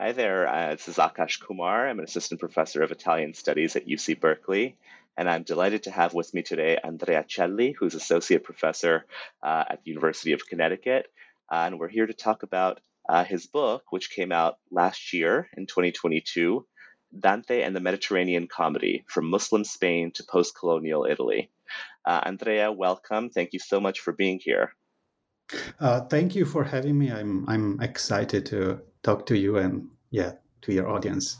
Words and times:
Hi 0.00 0.12
there, 0.12 0.48
uh, 0.48 0.70
this 0.70 0.88
is 0.88 0.96
Akash 0.96 1.42
Kumar. 1.42 1.86
I'm 1.86 1.98
an 1.98 2.06
assistant 2.06 2.40
professor 2.40 2.82
of 2.82 2.90
Italian 2.90 3.34
studies 3.34 3.76
at 3.76 3.86
UC 3.86 4.18
Berkeley, 4.18 4.78
and 5.14 5.28
I'm 5.28 5.42
delighted 5.42 5.82
to 5.82 5.90
have 5.90 6.14
with 6.14 6.32
me 6.32 6.40
today 6.40 6.78
Andrea 6.82 7.22
Celli, 7.22 7.74
who's 7.78 7.94
associate 7.94 8.42
professor 8.42 9.04
uh, 9.42 9.64
at 9.68 9.84
the 9.84 9.90
University 9.90 10.32
of 10.32 10.46
Connecticut. 10.46 11.12
Uh, 11.52 11.64
and 11.66 11.78
we're 11.78 11.88
here 11.88 12.06
to 12.06 12.14
talk 12.14 12.42
about 12.42 12.80
uh, 13.10 13.24
his 13.24 13.46
book, 13.46 13.82
which 13.90 14.08
came 14.08 14.32
out 14.32 14.56
last 14.70 15.12
year 15.12 15.50
in 15.54 15.66
2022 15.66 16.66
Dante 17.18 17.60
and 17.60 17.76
the 17.76 17.80
Mediterranean 17.80 18.48
Comedy 18.48 19.04
From 19.06 19.28
Muslim 19.28 19.64
Spain 19.64 20.12
to 20.12 20.24
Post 20.24 20.56
Colonial 20.58 21.04
Italy. 21.04 21.50
Uh, 22.06 22.22
Andrea, 22.24 22.72
welcome. 22.72 23.28
Thank 23.28 23.52
you 23.52 23.58
so 23.58 23.80
much 23.80 24.00
for 24.00 24.14
being 24.14 24.40
here. 24.42 24.72
Uh, 25.78 26.00
thank 26.00 26.34
you 26.34 26.46
for 26.46 26.64
having 26.64 26.96
me. 26.96 27.10
I'm 27.10 27.44
I'm 27.48 27.80
excited 27.82 28.46
to 28.46 28.80
talk 29.02 29.26
to 29.26 29.36
you 29.36 29.56
and 29.56 29.88
yeah 30.10 30.32
to 30.62 30.72
your 30.72 30.88
audience. 30.88 31.38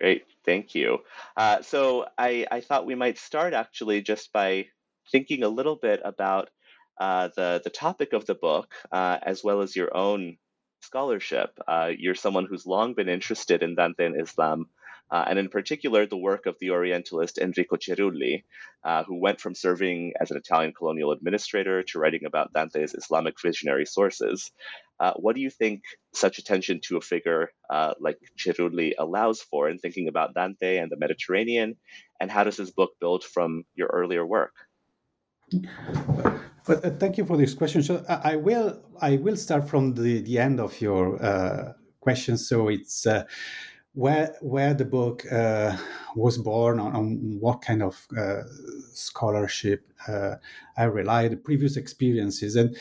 Great, 0.00 0.24
thank 0.44 0.74
you. 0.74 0.98
Uh, 1.36 1.62
so 1.62 2.06
I 2.18 2.46
I 2.50 2.60
thought 2.60 2.86
we 2.86 2.94
might 2.94 3.18
start 3.18 3.54
actually 3.54 4.02
just 4.02 4.32
by 4.32 4.66
thinking 5.10 5.42
a 5.42 5.48
little 5.48 5.76
bit 5.76 6.00
about 6.04 6.50
uh, 6.98 7.28
the 7.36 7.60
the 7.62 7.70
topic 7.70 8.12
of 8.12 8.26
the 8.26 8.34
book 8.34 8.74
uh, 8.92 9.18
as 9.22 9.44
well 9.44 9.60
as 9.60 9.76
your 9.76 9.96
own 9.96 10.36
scholarship. 10.80 11.58
Uh, 11.66 11.90
you're 11.96 12.14
someone 12.14 12.46
who's 12.46 12.66
long 12.66 12.94
been 12.94 13.08
interested 13.08 13.62
in 13.62 13.74
Dante 13.74 14.06
and 14.06 14.20
Islam 14.20 14.68
uh, 15.10 15.24
and 15.26 15.38
in 15.38 15.48
particular 15.48 16.06
the 16.06 16.16
work 16.16 16.46
of 16.46 16.56
the 16.60 16.70
Orientalist 16.70 17.38
Enrico 17.38 17.76
Cerulli, 17.76 18.44
uh, 18.84 19.04
who 19.04 19.20
went 19.20 19.40
from 19.40 19.54
serving 19.54 20.12
as 20.20 20.30
an 20.30 20.36
Italian 20.36 20.72
colonial 20.72 21.12
administrator 21.12 21.82
to 21.82 21.98
writing 21.98 22.24
about 22.24 22.52
Dante's 22.52 22.94
Islamic 22.94 23.34
visionary 23.40 23.86
sources. 23.86 24.50
Uh, 25.00 25.12
what 25.16 25.34
do 25.34 25.42
you 25.42 25.50
think 25.50 25.82
such 26.14 26.38
attention 26.38 26.80
to 26.84 26.96
a 26.96 27.00
figure 27.00 27.50
uh, 27.70 27.94
like 28.00 28.18
Cerulli 28.38 28.92
allows 28.98 29.42
for 29.42 29.68
in 29.68 29.78
thinking 29.78 30.08
about 30.08 30.34
Dante 30.34 30.78
and 30.78 30.90
the 30.90 30.96
Mediterranean, 30.96 31.76
and 32.20 32.30
how 32.30 32.44
does 32.44 32.56
this 32.56 32.70
book 32.70 32.92
build 33.00 33.24
from 33.24 33.64
your 33.74 33.88
earlier 33.88 34.24
work? 34.24 34.52
Uh, 36.66 36.90
thank 36.98 37.18
you 37.18 37.24
for 37.24 37.36
this 37.36 37.54
question. 37.54 37.82
So 37.82 38.04
I, 38.08 38.32
I, 38.32 38.36
will 38.36 38.80
I 39.00 39.16
will 39.16 39.36
start 39.36 39.68
from 39.68 39.94
the, 39.94 40.22
the 40.22 40.38
end 40.38 40.60
of 40.60 40.80
your 40.80 41.22
uh, 41.22 41.72
question. 42.00 42.38
So 42.38 42.68
it's 42.68 43.06
uh, 43.06 43.24
where 43.94 44.34
where 44.40 44.74
the 44.74 44.84
book 44.84 45.24
uh, 45.32 45.76
was 46.16 46.36
born 46.38 46.80
on, 46.80 46.94
on, 46.94 47.38
what 47.38 47.62
kind 47.62 47.82
of 47.82 48.06
uh, 48.18 48.42
scholarship 48.92 49.88
uh, 50.08 50.34
I 50.76 50.84
relied, 50.84 51.44
previous 51.44 51.76
experiences, 51.76 52.56
and 52.56 52.76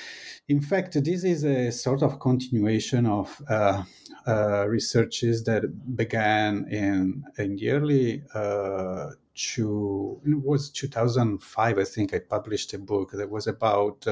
in 0.50 0.59
fact, 0.59 0.94
this 1.03 1.23
is 1.23 1.44
a 1.44 1.72
sort 1.72 2.02
of 2.02 2.19
continuation 2.19 3.06
of 3.06 3.39
uh, 3.47 3.84
uh, 4.25 4.66
researches 4.67 5.44
that 5.44 5.64
began 5.95 6.67
in 6.69 7.23
in 7.38 7.56
the 7.56 7.69
early. 7.69 8.23
Uh, 8.34 9.11
to, 9.36 10.22
it 10.28 10.44
was 10.44 10.69
2005, 10.69 11.80
I 11.80 11.84
think. 11.84 12.13
I 12.13 12.19
published 12.19 12.72
a 12.75 12.78
book 12.78 13.13
that 13.13 13.31
was 13.31 13.47
about 13.47 14.06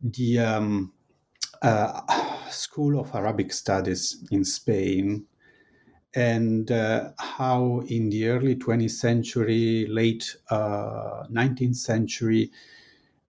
the 0.00 0.38
um, 0.38 0.92
School 2.48 3.00
of 3.00 3.12
Arabic 3.12 3.52
Studies 3.52 4.24
in 4.30 4.44
Spain, 4.44 5.26
and 6.14 6.70
uh, 6.70 7.10
how 7.18 7.82
in 7.86 8.10
the 8.10 8.28
early 8.28 8.56
20th 8.56 8.90
century, 8.90 9.86
late 9.88 10.36
uh, 10.50 11.24
19th 11.30 11.76
century, 11.76 12.50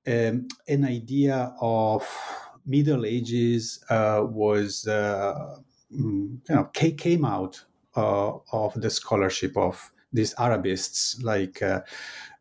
um, 0.07 0.47
an 0.67 0.85
idea 0.85 1.53
of 1.61 2.07
Middle 2.65 3.05
Ages 3.05 3.83
uh, 3.89 4.23
was, 4.27 4.87
uh, 4.87 5.57
mm, 5.93 6.37
you 6.49 6.55
know, 6.55 6.65
came 6.73 7.25
out 7.25 7.63
uh, 7.95 8.33
of 8.51 8.73
the 8.81 8.89
scholarship 8.89 9.55
of 9.57 9.91
these 10.11 10.33
Arabists 10.39 11.21
like 11.21 11.61
uh, 11.61 11.81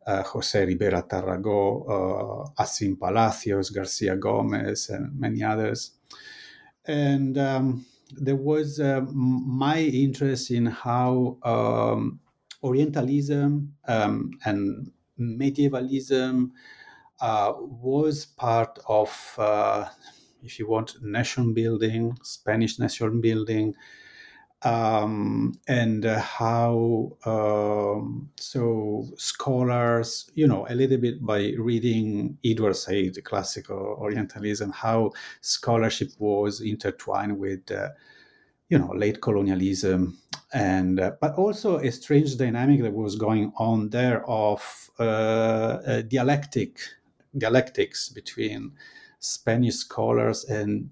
Jose 0.06 0.64
Ribera 0.64 1.02
Tarrago, 1.02 2.52
Asín 2.58 2.98
Palacios, 2.98 3.70
Garcia 3.70 4.16
Gomez, 4.16 4.88
and 4.88 5.18
many 5.18 5.42
others. 5.42 5.92
And 6.86 7.36
um, 7.38 7.86
there 8.16 8.36
was 8.36 8.80
uh, 8.80 9.02
my 9.12 9.80
interest 9.80 10.50
in 10.50 10.66
how 10.66 11.38
um, 11.42 12.20
Orientalism 12.62 13.74
um, 13.86 14.30
and 14.44 14.92
medievalism 15.18 16.52
uh, 17.20 17.52
was 17.56 18.26
part 18.26 18.78
of, 18.88 19.34
uh, 19.38 19.88
if 20.42 20.58
you 20.58 20.68
want, 20.68 21.02
nation 21.02 21.54
building, 21.54 22.16
Spanish 22.22 22.78
nation 22.78 23.20
building, 23.20 23.74
um, 24.62 25.58
and 25.68 26.04
uh, 26.04 26.20
how 26.20 27.16
um, 27.24 28.30
so 28.36 29.06
scholars, 29.16 30.30
you 30.34 30.46
know, 30.46 30.66
a 30.68 30.74
little 30.74 30.98
bit 30.98 31.24
by 31.24 31.52
reading 31.58 32.36
Edward 32.44 32.76
Said, 32.76 33.14
the 33.14 33.22
classical 33.22 33.96
Orientalism, 33.98 34.70
how 34.72 35.12
scholarship 35.40 36.10
was 36.18 36.60
intertwined 36.60 37.38
with, 37.38 37.70
uh, 37.70 37.88
you 38.68 38.78
know, 38.78 38.92
late 38.94 39.22
colonialism, 39.22 40.18
and 40.52 41.00
uh, 41.00 41.12
but 41.20 41.34
also 41.36 41.78
a 41.78 41.90
strange 41.90 42.36
dynamic 42.36 42.82
that 42.82 42.92
was 42.92 43.16
going 43.16 43.52
on 43.56 43.88
there 43.88 44.28
of 44.28 44.90
uh, 44.98 46.02
dialectic 46.02 46.78
dialectics 47.38 48.08
between 48.08 48.72
Spanish 49.20 49.76
scholars 49.76 50.44
and 50.44 50.90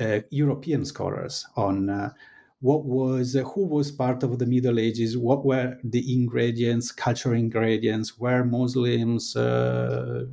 uh, 0.00 0.20
European 0.30 0.84
scholars 0.84 1.46
on 1.56 1.88
uh, 1.88 2.10
what 2.62 2.84
was 2.84 3.34
uh, 3.34 3.42
who 3.42 3.66
was 3.66 3.90
part 3.90 4.22
of 4.22 4.38
the 4.38 4.46
middle 4.46 4.78
ages? 4.78 5.18
What 5.18 5.44
were 5.44 5.76
the 5.82 6.14
ingredients 6.14 6.92
cultural 6.92 7.34
ingredients? 7.36 8.18
Were 8.18 8.44
muslims 8.44 9.36
uh, 9.36 10.24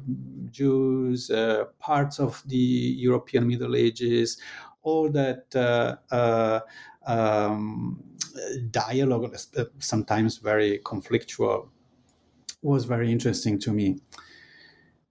jews 0.52 1.32
uh, 1.32 1.66
parts 1.80 2.20
of 2.20 2.44
the 2.46 2.56
european 2.56 3.48
middle 3.48 3.76
ages? 3.76 4.40
All 4.84 5.10
that 5.12 5.56
uh, 5.56 5.96
uh, 6.14 6.60
um, 7.08 8.04
dialogue 8.70 9.36
uh, 9.58 9.66
sometimes 9.80 10.38
very 10.38 10.80
conflictual 10.86 11.70
was 12.62 12.86
very 12.86 13.12
interesting 13.12 13.58
to 13.60 13.74
me 13.74 14.00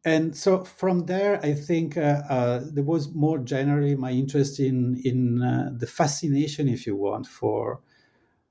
and 0.09 0.35
so 0.37 0.65
from 0.65 1.07
there, 1.07 1.39
I 1.45 1.53
think 1.53 1.97
uh, 1.97 2.23
uh, 2.31 2.61
there 2.65 2.85
was 2.85 3.15
more 3.15 3.39
generally 3.39 3.95
my 3.95 4.11
interest 4.11 4.59
in 4.59 5.01
in 5.05 5.43
uh, 5.43 5.71
the 5.77 5.87
fascination, 5.87 6.69
if 6.69 6.87
you 6.87 6.97
want, 6.97 7.27
for 7.27 7.81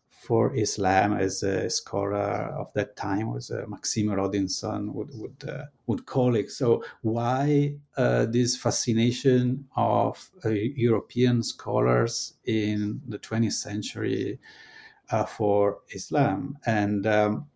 for 0.10 0.56
Islam 0.56 1.14
as 1.14 1.42
a 1.42 1.70
scholar 1.70 2.54
of 2.62 2.72
that 2.74 2.96
time 2.96 3.34
was 3.34 3.50
uh, 3.50 3.64
Maxime 3.68 4.08
Rodinson 4.08 4.94
would 4.94 5.10
would 5.16 5.50
uh, 5.50 5.66
would 5.88 6.06
call 6.06 6.36
it. 6.36 6.52
So 6.52 6.84
why 7.02 7.76
uh, 7.98 8.26
this 8.26 8.56
fascination 8.56 9.68
of 9.76 10.30
European 10.46 11.42
scholars 11.44 12.36
in 12.46 13.02
the 13.08 13.18
20th 13.18 13.54
century 13.54 14.40
for 15.28 15.80
Islam 15.96 16.58
and 16.66 17.08
um, 17.08 17.48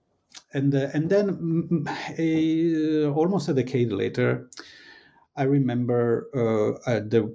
and 0.53 0.73
uh, 0.75 0.89
and 0.93 1.09
then 1.09 1.85
mm, 1.85 1.87
a, 2.17 3.09
almost 3.11 3.49
a 3.49 3.53
decade 3.53 3.91
later, 3.91 4.49
I 5.35 5.43
remember 5.43 6.29
uh, 6.85 6.99
the. 6.99 7.31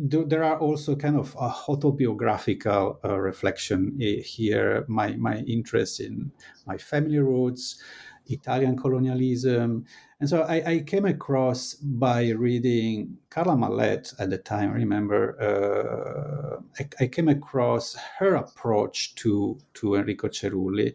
There 0.00 0.44
are 0.44 0.56
also 0.60 0.94
kind 0.94 1.16
of 1.16 1.34
a 1.34 1.52
autobiographical 1.66 3.00
uh, 3.04 3.18
reflection 3.18 3.98
eh, 4.00 4.22
here. 4.22 4.84
My 4.86 5.16
my 5.16 5.38
interest 5.38 5.98
in 5.98 6.30
my 6.66 6.78
family 6.78 7.18
roots, 7.18 7.82
Italian 8.26 8.76
colonialism, 8.76 9.84
and 10.20 10.28
so 10.28 10.42
I, 10.42 10.70
I, 10.70 10.78
came 10.86 11.04
across 11.04 11.74
by 11.74 12.30
reading 12.30 13.16
Karla 13.30 13.56
Mallette 13.56 14.14
at 14.20 14.30
the 14.30 14.38
time. 14.38 14.70
I 14.70 14.74
remember 14.74 15.34
uh, 15.42 16.60
I, 16.78 17.04
I, 17.04 17.06
came 17.08 17.28
across 17.28 17.96
her 18.18 18.36
approach 18.36 19.16
to 19.16 19.58
to 19.74 19.96
Enrico 19.96 20.28
Cerulli, 20.28 20.94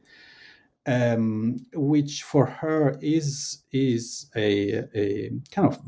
um, 0.86 1.66
which 1.74 2.24
for 2.24 2.46
her 2.46 2.98
is 3.02 3.64
is 3.72 4.30
a, 4.36 4.84
a 4.94 5.32
kind 5.52 5.68
of 5.68 5.80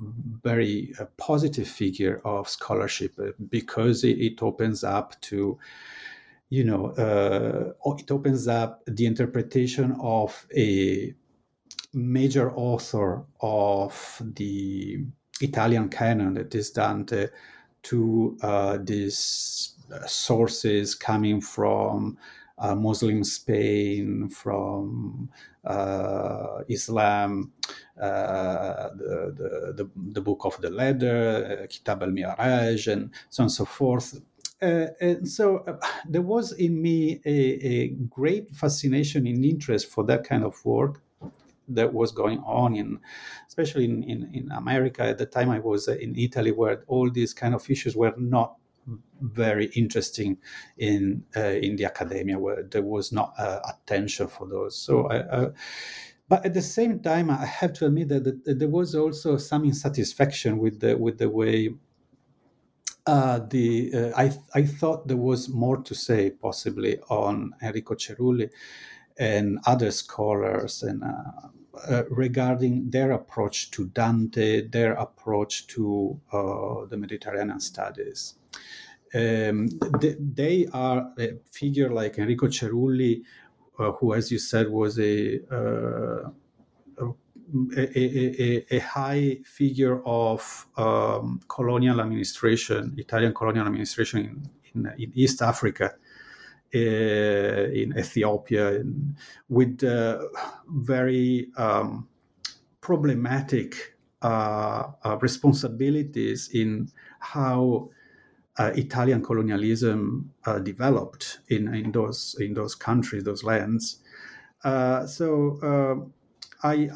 very 0.43 0.93
uh, 0.99 1.05
positive 1.17 1.67
figure 1.67 2.21
of 2.23 2.47
scholarship 2.47 3.13
uh, 3.19 3.31
because 3.49 4.03
it, 4.03 4.17
it 4.19 4.41
opens 4.41 4.83
up 4.83 5.19
to 5.21 5.57
you 6.49 6.63
know 6.63 6.87
uh, 6.91 7.73
it 7.97 8.09
opens 8.09 8.47
up 8.47 8.83
the 8.87 9.05
interpretation 9.05 9.95
of 9.99 10.47
a 10.55 11.13
major 11.93 12.51
author 12.55 13.23
of 13.41 14.21
the 14.35 15.03
Italian 15.41 15.89
canon 15.89 16.33
that 16.35 16.55
is 16.55 16.71
Dante 16.71 17.27
to 17.83 18.37
uh, 18.41 18.77
these 18.81 19.75
sources 20.07 20.95
coming 20.95 21.41
from 21.41 22.17
uh, 22.57 22.75
Muslim 22.75 23.23
Spain, 23.23 24.29
from 24.29 25.29
uh, 25.65 26.61
Islam, 26.69 27.51
uh, 27.99 28.89
the, 28.95 29.73
the, 29.75 29.89
the, 30.13 30.21
book 30.21 30.45
of 30.45 30.59
the 30.61 30.69
ladder, 30.69 31.63
uh, 31.63 31.67
Kitab 31.67 32.03
al 32.03 32.09
Miraj, 32.09 32.91
and 32.91 33.11
so 33.29 33.43
on 33.43 33.45
and 33.45 33.51
so 33.51 33.65
forth. 33.65 34.21
Uh, 34.61 34.87
and 35.01 35.27
so 35.27 35.57
uh, 35.67 35.77
there 36.07 36.21
was 36.21 36.53
in 36.53 36.81
me 36.81 37.19
a, 37.25 37.29
a, 37.29 37.87
great 38.09 38.49
fascination 38.51 39.27
and 39.27 39.43
interest 39.43 39.87
for 39.87 40.05
that 40.05 40.23
kind 40.23 40.45
of 40.45 40.63
work 40.63 41.01
that 41.67 41.93
was 41.93 42.11
going 42.11 42.39
on 42.45 42.75
in 42.75 42.99
especially 43.47 43.85
in, 43.85 44.03
in, 44.03 44.29
in 44.33 44.51
america 44.51 45.01
at 45.01 45.17
the 45.17 45.25
time 45.25 45.49
i 45.49 45.59
was 45.59 45.87
in 45.87 46.15
italy 46.15 46.51
where 46.51 46.83
all 46.87 47.09
these 47.09 47.33
kind 47.33 47.53
of 47.53 47.69
issues 47.69 47.95
were 47.95 48.13
not 48.17 48.55
very 49.21 49.67
interesting 49.67 50.37
in 50.77 51.23
uh, 51.35 51.41
in 51.41 51.75
the 51.75 51.85
academia 51.85 52.37
where 52.37 52.63
there 52.63 52.83
was 52.83 53.11
not 53.11 53.33
uh, 53.37 53.59
attention 53.69 54.27
for 54.27 54.47
those. 54.47 54.77
So 54.77 55.07
I, 55.07 55.17
uh, 55.19 55.51
but 56.27 56.45
at 56.45 56.53
the 56.53 56.61
same 56.61 56.99
time, 57.01 57.29
I 57.29 57.45
have 57.45 57.73
to 57.73 57.85
admit 57.85 58.09
that, 58.09 58.23
that, 58.23 58.59
there 58.59 58.67
was 58.67 58.95
also 58.95 59.37
some 59.37 59.63
insatisfaction 59.63 60.57
with 60.57 60.79
the 60.79 60.97
with 60.97 61.17
the 61.17 61.29
way. 61.29 61.75
Uh, 63.07 63.39
the 63.49 63.91
uh, 63.93 64.11
I 64.17 64.31
I 64.55 64.63
thought 64.63 65.07
there 65.07 65.17
was 65.17 65.49
more 65.49 65.77
to 65.77 65.93
say 65.93 66.31
possibly 66.31 66.99
on 67.09 67.53
Enrico 67.61 67.93
Cerulli 67.93 68.49
and 69.17 69.59
other 69.67 69.91
scholars 69.91 70.81
and 70.81 71.03
uh, 71.03 72.03
regarding 72.09 72.89
their 72.89 73.11
approach 73.11 73.69
to 73.71 73.85
Dante, 73.87 74.67
their 74.67 74.93
approach 74.93 75.67
to 75.67 76.19
the 76.89 76.97
Mediterranean 76.97 77.59
studies 77.59 78.35
um, 79.15 79.69
they, 79.99 80.15
they, 80.19 80.67
are 80.73 81.11
a 81.17 81.37
figure 81.51 81.89
like 81.89 82.17
Enrico 82.17 82.47
Cerulli, 82.47 83.21
uh, 83.79 83.91
who, 83.93 84.13
as 84.13 84.31
you 84.31 84.39
said, 84.39 84.69
was 84.69 84.99
a, 84.99 85.39
uh, 85.51 86.29
a, 87.77 87.95
a, 87.95 88.65
a, 88.75 88.79
high 88.79 89.37
figure 89.45 90.01
of 90.05 90.67
um, 90.75 91.39
colonial 91.47 92.01
administration, 92.01 92.93
Italian 92.97 93.33
colonial 93.33 93.65
administration 93.65 94.49
in, 94.73 94.85
in, 94.85 94.93
in 95.01 95.11
East 95.15 95.41
Africa, 95.41 95.93
uh, 96.73 96.77
in 96.77 97.97
Ethiopia, 97.97 98.73
in, 98.81 99.15
with 99.47 99.81
uh, 99.83 100.19
very 100.67 101.47
um, 101.57 102.07
problematic 102.81 103.95
uh, 104.21 104.87
uh, 105.03 105.17
responsibilities 105.21 106.49
in 106.53 106.89
how 107.19 107.89
uh, 108.57 108.71
Italian 108.75 109.21
colonialism 109.21 110.31
uh, 110.45 110.59
developed 110.59 111.39
in, 111.49 111.73
in 111.73 111.91
those 111.91 112.35
in 112.39 112.53
those 112.53 112.75
countries, 112.75 113.23
those 113.23 113.43
lands. 113.43 113.99
Uh, 114.63 115.05
so 115.05 115.59
uh, 115.61 116.67
I, 116.67 116.89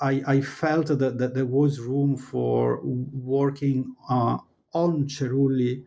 I, 0.00 0.22
I, 0.26 0.40
felt 0.40 0.88
that, 0.88 1.18
that 1.18 1.34
there 1.34 1.46
was 1.46 1.78
room 1.78 2.16
for 2.16 2.80
working 2.82 3.94
uh, 4.10 4.38
on 4.72 5.06
Cerulli 5.06 5.84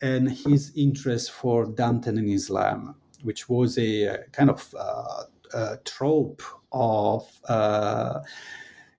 and 0.00 0.30
his 0.30 0.72
interest 0.74 1.32
for 1.32 1.66
Dante 1.66 2.08
and 2.08 2.30
Islam, 2.30 2.94
which 3.22 3.50
was 3.50 3.76
a, 3.76 4.20
kind 4.32 4.48
of 4.48 4.74
uh, 4.78 5.24
a 5.52 5.76
trope 5.84 6.42
of 6.72 7.28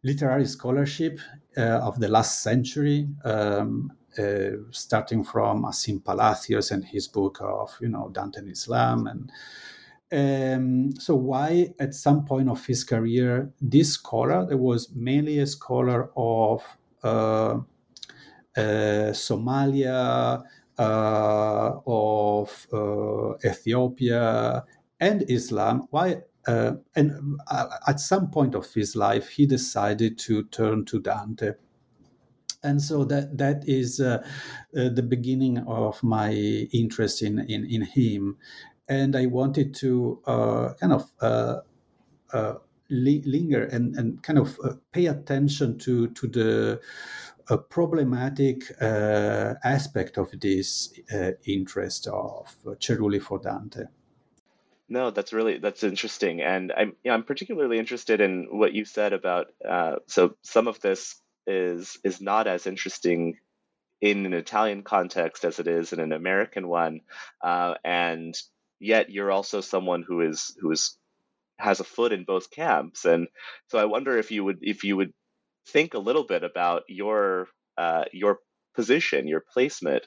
literary 0.03 0.45
scholarship 0.45 1.19
of 1.57 1.99
the 1.99 2.09
last 2.09 2.43
century. 2.43 3.07
Um, 3.25 3.91
uh, 4.17 4.57
starting 4.71 5.23
from 5.23 5.63
Asín 5.63 6.03
Palacios 6.03 6.71
and 6.71 6.83
his 6.83 7.07
book 7.07 7.39
of 7.41 7.77
you 7.79 7.89
know 7.89 8.09
Dante 8.11 8.39
and 8.39 8.49
Islam 8.49 9.07
and 9.07 9.31
um, 10.11 10.91
so 10.99 11.13
why 11.15 11.73
at 11.79 11.93
some 11.93 12.25
point 12.25 12.49
of 12.49 12.65
his 12.65 12.83
career 12.83 13.51
this 13.61 13.93
scholar 13.93 14.45
that 14.45 14.57
was 14.57 14.89
mainly 14.95 15.39
a 15.39 15.45
scholar 15.47 16.09
of 16.17 16.63
uh, 17.03 17.59
uh, 18.57 19.11
Somalia 19.13 20.41
uh, 20.79 21.71
of 21.85 22.67
uh, 22.73 23.33
Ethiopia 23.45 24.65
and 24.99 25.23
Islam 25.29 25.87
why 25.91 26.21
and 26.47 27.37
at 27.87 27.99
some 27.99 28.31
point 28.31 28.55
of 28.55 28.73
his 28.73 28.95
life 28.95 29.29
he 29.29 29.45
decided 29.45 30.17
to 30.17 30.43
turn 30.45 30.83
to 30.85 30.99
Dante 30.99 31.51
and 32.63 32.81
so 32.81 33.03
that 33.05 33.37
that 33.37 33.63
is 33.67 33.99
uh, 33.99 34.17
uh, 34.77 34.89
the 34.89 35.03
beginning 35.03 35.59
of 35.59 36.01
my 36.03 36.31
interest 36.73 37.21
in 37.21 37.39
in, 37.39 37.65
in 37.65 37.81
him 37.81 38.37
and 38.87 39.15
i 39.15 39.25
wanted 39.25 39.73
to 39.73 40.21
uh, 40.25 40.73
kind 40.79 40.93
of 40.93 41.09
uh, 41.21 41.57
uh, 42.33 42.55
linger 42.89 43.63
and, 43.65 43.95
and 43.95 44.23
kind 44.23 44.39
of 44.39 44.59
uh, 44.63 44.73
pay 44.91 45.05
attention 45.05 45.77
to 45.77 46.07
to 46.09 46.27
the 46.27 46.79
problematic 47.69 48.71
aspect 48.79 50.17
of 50.17 50.29
this 50.39 50.93
interest 51.47 52.05
of 52.05 52.55
Cerulli 52.79 53.19
for 53.19 53.39
Dante. 53.39 53.85
No, 54.87 55.09
that's 55.09 55.33
really 55.33 55.57
that's 55.57 55.83
interesting, 55.83 56.41
and 56.41 56.71
I'm 56.77 56.95
I'm 57.09 57.23
particularly 57.23 57.79
interested 57.79 58.21
in 58.21 58.47
what 58.51 58.73
you 58.73 58.85
said 58.85 59.13
about 59.13 59.47
so 60.05 60.35
some 60.43 60.67
of 60.67 60.79
this 60.81 61.21
is 61.47 61.97
is 62.03 62.21
not 62.21 62.47
as 62.47 62.67
interesting 62.67 63.37
in 64.01 64.25
an 64.25 64.33
Italian 64.33 64.83
context 64.83 65.43
as 65.43 65.59
it 65.59 65.67
is 65.67 65.91
in 65.93 65.99
an 65.99 66.11
American 66.11 66.67
one, 66.67 67.01
uh, 67.43 67.75
and 67.83 68.35
yet 68.79 69.09
you're 69.09 69.31
also 69.31 69.61
someone 69.61 70.03
who 70.07 70.21
is 70.21 70.55
who 70.61 70.71
is 70.71 70.97
has 71.57 71.79
a 71.79 71.83
foot 71.83 72.13
in 72.13 72.23
both 72.23 72.51
camps, 72.51 73.05
and 73.05 73.27
so 73.67 73.77
I 73.77 73.85
wonder 73.85 74.17
if 74.17 74.31
you 74.31 74.43
would 74.43 74.59
if 74.61 74.83
you 74.83 74.97
would 74.97 75.13
think 75.67 75.93
a 75.93 75.99
little 75.99 76.25
bit 76.25 76.43
about 76.43 76.83
your 76.87 77.47
uh, 77.77 78.05
your 78.13 78.39
position, 78.75 79.27
your 79.27 79.43
placement 79.53 80.05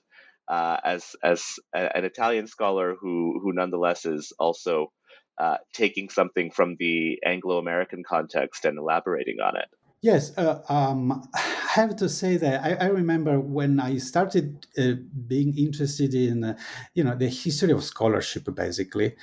uh, 0.48 0.78
as 0.84 1.14
as 1.22 1.58
a, 1.74 1.96
an 1.96 2.04
Italian 2.04 2.46
scholar 2.46 2.94
who 2.98 3.40
who 3.42 3.52
nonetheless 3.52 4.04
is 4.06 4.32
also 4.38 4.92
uh, 5.38 5.56
taking 5.72 6.08
something 6.08 6.50
from 6.50 6.76
the 6.78 7.18
Anglo 7.24 7.58
American 7.58 8.02
context 8.06 8.64
and 8.64 8.78
elaborating 8.78 9.40
on 9.40 9.56
it. 9.56 9.68
Yes, 10.02 10.36
uh, 10.36 10.62
um, 10.68 11.28
I 11.34 11.40
have 11.80 11.96
to 11.96 12.08
say 12.08 12.36
that 12.36 12.62
I, 12.64 12.86
I 12.86 12.88
remember 12.88 13.40
when 13.40 13.80
I 13.80 13.98
started 13.98 14.66
uh, 14.78 14.94
being 15.26 15.56
interested 15.56 16.12
in, 16.14 16.44
uh, 16.44 16.58
you 16.94 17.04
know, 17.04 17.14
the 17.16 17.28
history 17.28 17.72
of 17.72 17.84
scholarship. 17.84 18.48
Basically, 18.54 19.16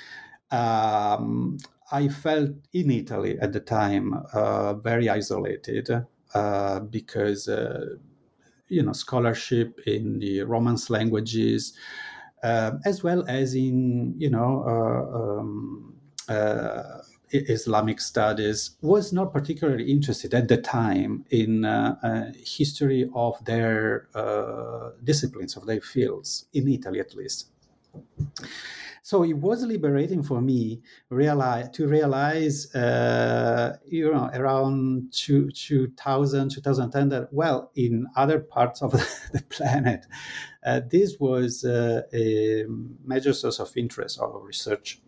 um, 0.52 1.58
I 1.92 2.08
felt 2.10 2.52
in 2.74 2.92
Italy 2.92 3.38
at 3.40 3.54
the 3.54 3.62
time 3.62 4.14
uh, 4.34 4.76
very 4.76 5.10
isolated 5.10 5.90
uh, 6.34 6.82
because, 6.82 7.48
uh, 7.50 7.96
you 8.70 8.84
know, 8.84 8.94
scholarship 8.94 9.80
in 9.88 10.20
the 10.20 10.44
Romance 10.44 10.90
languages, 10.92 11.74
as 12.44 13.04
well 13.04 13.26
as 13.28 13.56
in, 13.56 14.16
you 14.18 14.30
know. 14.30 14.64
Um, 14.66 15.96
Islamic 17.32 18.00
studies 18.02 18.72
was 18.82 19.14
not 19.14 19.32
particularly 19.34 19.92
interested 19.92 20.34
at 20.34 20.48
the 20.48 20.58
time 20.58 21.26
in 21.30 21.66
uh, 21.66 21.96
uh, 22.04 22.32
history 22.44 23.10
of 23.14 23.44
their 23.46 24.08
uh, 24.16 24.92
disciplines 25.04 25.56
of 25.56 25.66
their 25.66 25.82
fields 25.82 26.46
in 26.54 26.68
Italy 26.68 27.00
at 27.00 27.16
least. 27.16 27.48
So 29.10 29.24
it 29.24 29.34
was 29.34 29.64
liberating 29.64 30.22
for 30.22 30.40
me 30.40 30.82
realize, 31.10 31.70
to 31.72 31.88
realize, 31.88 32.74
uh, 32.76 33.78
you 33.88 34.12
know, 34.14 34.30
around 34.34 35.12
two, 35.12 35.50
2000, 35.50 36.50
2010, 36.50 37.10
that, 37.10 37.34
well, 37.34 37.72
in 37.76 38.06
other 38.16 38.40
parts 38.40 38.84
of 38.84 38.92
the 39.34 39.44
planet, 39.50 40.06
uh, 40.64 40.82
this 40.88 41.20
was 41.20 41.66
uh, 41.66 42.04
a 42.14 42.66
major 43.04 43.34
source 43.34 43.60
of 43.60 43.76
interest 43.76 44.20
or 44.22 44.46
research 44.46 45.02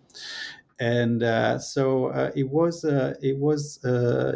and 0.82 1.22
uh, 1.22 1.60
so 1.60 2.08
uh, 2.08 2.32
it 2.36 2.50
was 2.50 2.84
uh, 2.84 3.14
it 3.22 3.38
was 3.38 3.80
uh, 3.86 4.34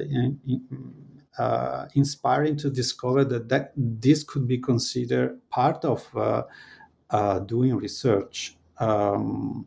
uh, 1.39 1.87
inspiring 1.95 2.55
to 2.55 2.69
discover 2.69 3.25
that, 3.25 3.49
that 3.49 3.73
this 3.75 4.23
could 4.23 4.47
be 4.47 4.59
considered 4.59 5.41
part 5.49 5.83
of 5.83 6.07
doing 7.47 7.75
research. 7.75 8.55
Um, 8.77 9.65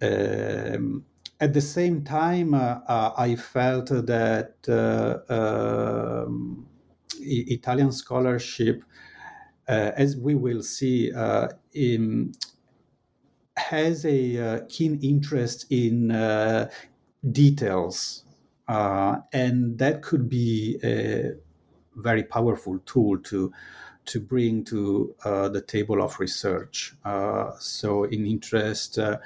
um, 0.00 1.04
at 1.40 1.52
the 1.52 1.60
same 1.60 2.02
time, 2.02 2.54
uh, 2.54 2.80
I 3.18 3.36
felt 3.36 3.88
that 3.88 4.54
uh, 4.66 5.32
um, 6.24 6.66
Italian 7.20 7.92
scholarship, 7.92 8.82
as 9.68 10.16
we 10.16 10.34
will 10.34 10.62
see, 10.62 11.12
in, 11.74 12.32
has 13.70 14.04
a 14.04 14.64
keen 14.68 14.98
interest 15.02 15.66
in 15.70 16.08
details, 17.30 18.24
and 18.68 19.78
that 19.78 20.02
could 20.02 20.28
be 20.28 20.78
a 20.84 21.32
very 21.96 22.24
powerful 22.24 22.78
tool 22.80 23.18
to 23.18 23.52
to 24.06 24.20
bring 24.20 24.64
to 24.64 25.14
uh, 25.24 25.48
the 25.48 25.62
table 25.62 26.02
of 26.02 26.20
research. 26.20 26.94
Uh, 27.04 27.52
so, 27.58 28.04
in 28.04 28.26
interest 28.26 28.98
uh, 28.98 29.18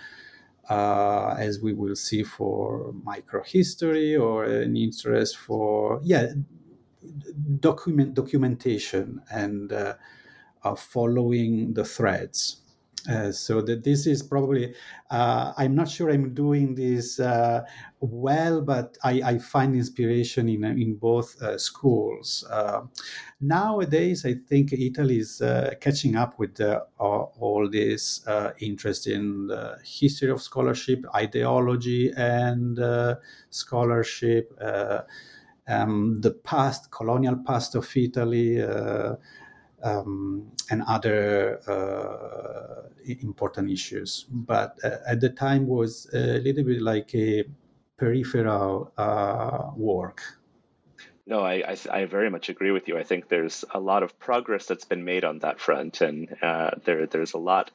uh, 0.68 1.34
as 1.38 1.60
we 1.60 1.72
will 1.72 1.96
see 1.96 2.22
for 2.22 2.92
microhistory 3.04 4.20
or 4.20 4.44
an 4.44 4.76
interest 4.76 5.36
for 5.36 6.00
yeah 6.04 6.28
document 7.60 8.14
documentation 8.14 9.20
and 9.30 9.72
uh, 9.72 9.94
uh, 10.64 10.74
following 10.74 11.72
the 11.74 11.84
threads 11.84 12.62
uh, 13.08 13.30
so 13.30 13.60
that 13.60 13.84
this 13.84 14.06
is 14.06 14.22
probably 14.22 14.74
uh, 15.10 15.52
i'm 15.56 15.74
not 15.74 15.88
sure 15.88 16.10
i'm 16.10 16.34
doing 16.34 16.74
this 16.74 17.20
uh, 17.20 17.62
well 18.00 18.60
but 18.60 18.98
I, 19.04 19.22
I, 19.24 19.38
find 19.38 19.74
inspiration 19.74 20.48
in, 20.48 20.64
in 20.64 20.94
both 20.96 21.40
uh, 21.40 21.58
schools. 21.58 22.44
Uh, 22.50 22.82
nowadays 23.40 24.26
i 24.26 24.34
think 24.48 24.72
italy 24.72 25.18
is 25.18 25.42
catching 25.80 26.16
up 26.16 26.38
with 26.38 26.60
all 26.98 27.68
this 27.70 28.26
interest 28.58 29.06
in 29.06 29.46
the 29.46 29.78
history 29.84 30.30
of 30.30 30.42
scholarship 30.42 31.04
ideology 31.14 32.12
and 32.16 32.78
scholarship 33.50 34.52
um, 35.68 36.20
the 36.20 36.32
past 36.44 36.90
colonial 36.90 37.36
past 37.46 37.74
of 37.74 37.88
italy 37.96 38.60
um, 39.82 40.52
and 40.70 40.82
other 40.86 41.60
uh, 41.68 42.88
important 43.04 43.70
issues. 43.70 44.26
But 44.30 44.78
uh, 44.84 44.98
at 45.06 45.20
the 45.20 45.30
time 45.30 45.66
was 45.66 46.08
a 46.12 46.38
little 46.38 46.64
bit 46.64 46.82
like 46.82 47.14
a 47.14 47.44
peripheral 47.96 48.92
uh, 48.96 49.70
work. 49.76 50.22
No, 51.26 51.40
I, 51.40 51.62
I, 51.72 51.76
I, 51.90 52.04
very 52.06 52.30
much 52.30 52.48
agree 52.48 52.70
with 52.70 52.88
you. 52.88 52.96
I 52.96 53.02
think 53.02 53.28
there's 53.28 53.62
a 53.72 53.78
lot 53.78 54.02
of 54.02 54.18
progress 54.18 54.64
that's 54.64 54.86
been 54.86 55.04
made 55.04 55.24
on 55.24 55.40
that 55.40 55.60
front, 55.60 56.00
and 56.00 56.34
uh, 56.40 56.70
there 56.84 57.06
there's 57.06 57.34
a 57.34 57.38
lot 57.38 57.70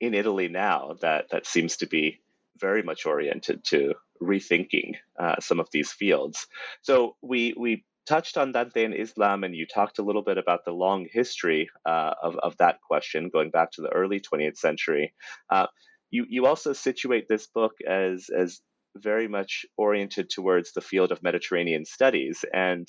in 0.00 0.14
Italy 0.14 0.48
now 0.48 0.94
that 1.00 1.30
that 1.30 1.46
seems 1.46 1.78
to 1.78 1.86
be 1.86 2.20
very 2.58 2.84
much 2.84 3.04
oriented 3.04 3.64
to 3.64 3.94
rethinking 4.22 4.94
uh, 5.18 5.36
some 5.40 5.58
of 5.58 5.68
these 5.72 5.90
fields. 5.90 6.46
So 6.82 7.16
we 7.22 7.54
we 7.58 7.84
touched 8.06 8.36
on 8.36 8.52
Dante 8.52 8.84
in 8.84 8.92
Islam, 8.92 9.44
and 9.44 9.54
you 9.54 9.66
talked 9.66 9.98
a 9.98 10.02
little 10.02 10.22
bit 10.22 10.38
about 10.38 10.64
the 10.64 10.72
long 10.72 11.06
history 11.10 11.68
uh, 11.84 12.14
of, 12.22 12.36
of 12.36 12.56
that 12.58 12.80
question 12.80 13.30
going 13.32 13.50
back 13.50 13.72
to 13.72 13.82
the 13.82 13.92
early 13.92 14.20
20th 14.20 14.56
century. 14.56 15.14
Uh, 15.50 15.66
you, 16.10 16.24
you 16.28 16.46
also 16.46 16.72
situate 16.72 17.26
this 17.28 17.46
book 17.48 17.72
as, 17.86 18.28
as 18.36 18.60
very 18.96 19.28
much 19.28 19.66
oriented 19.76 20.30
towards 20.30 20.72
the 20.72 20.80
field 20.80 21.12
of 21.12 21.22
Mediterranean 21.22 21.84
studies. 21.84 22.44
And 22.52 22.88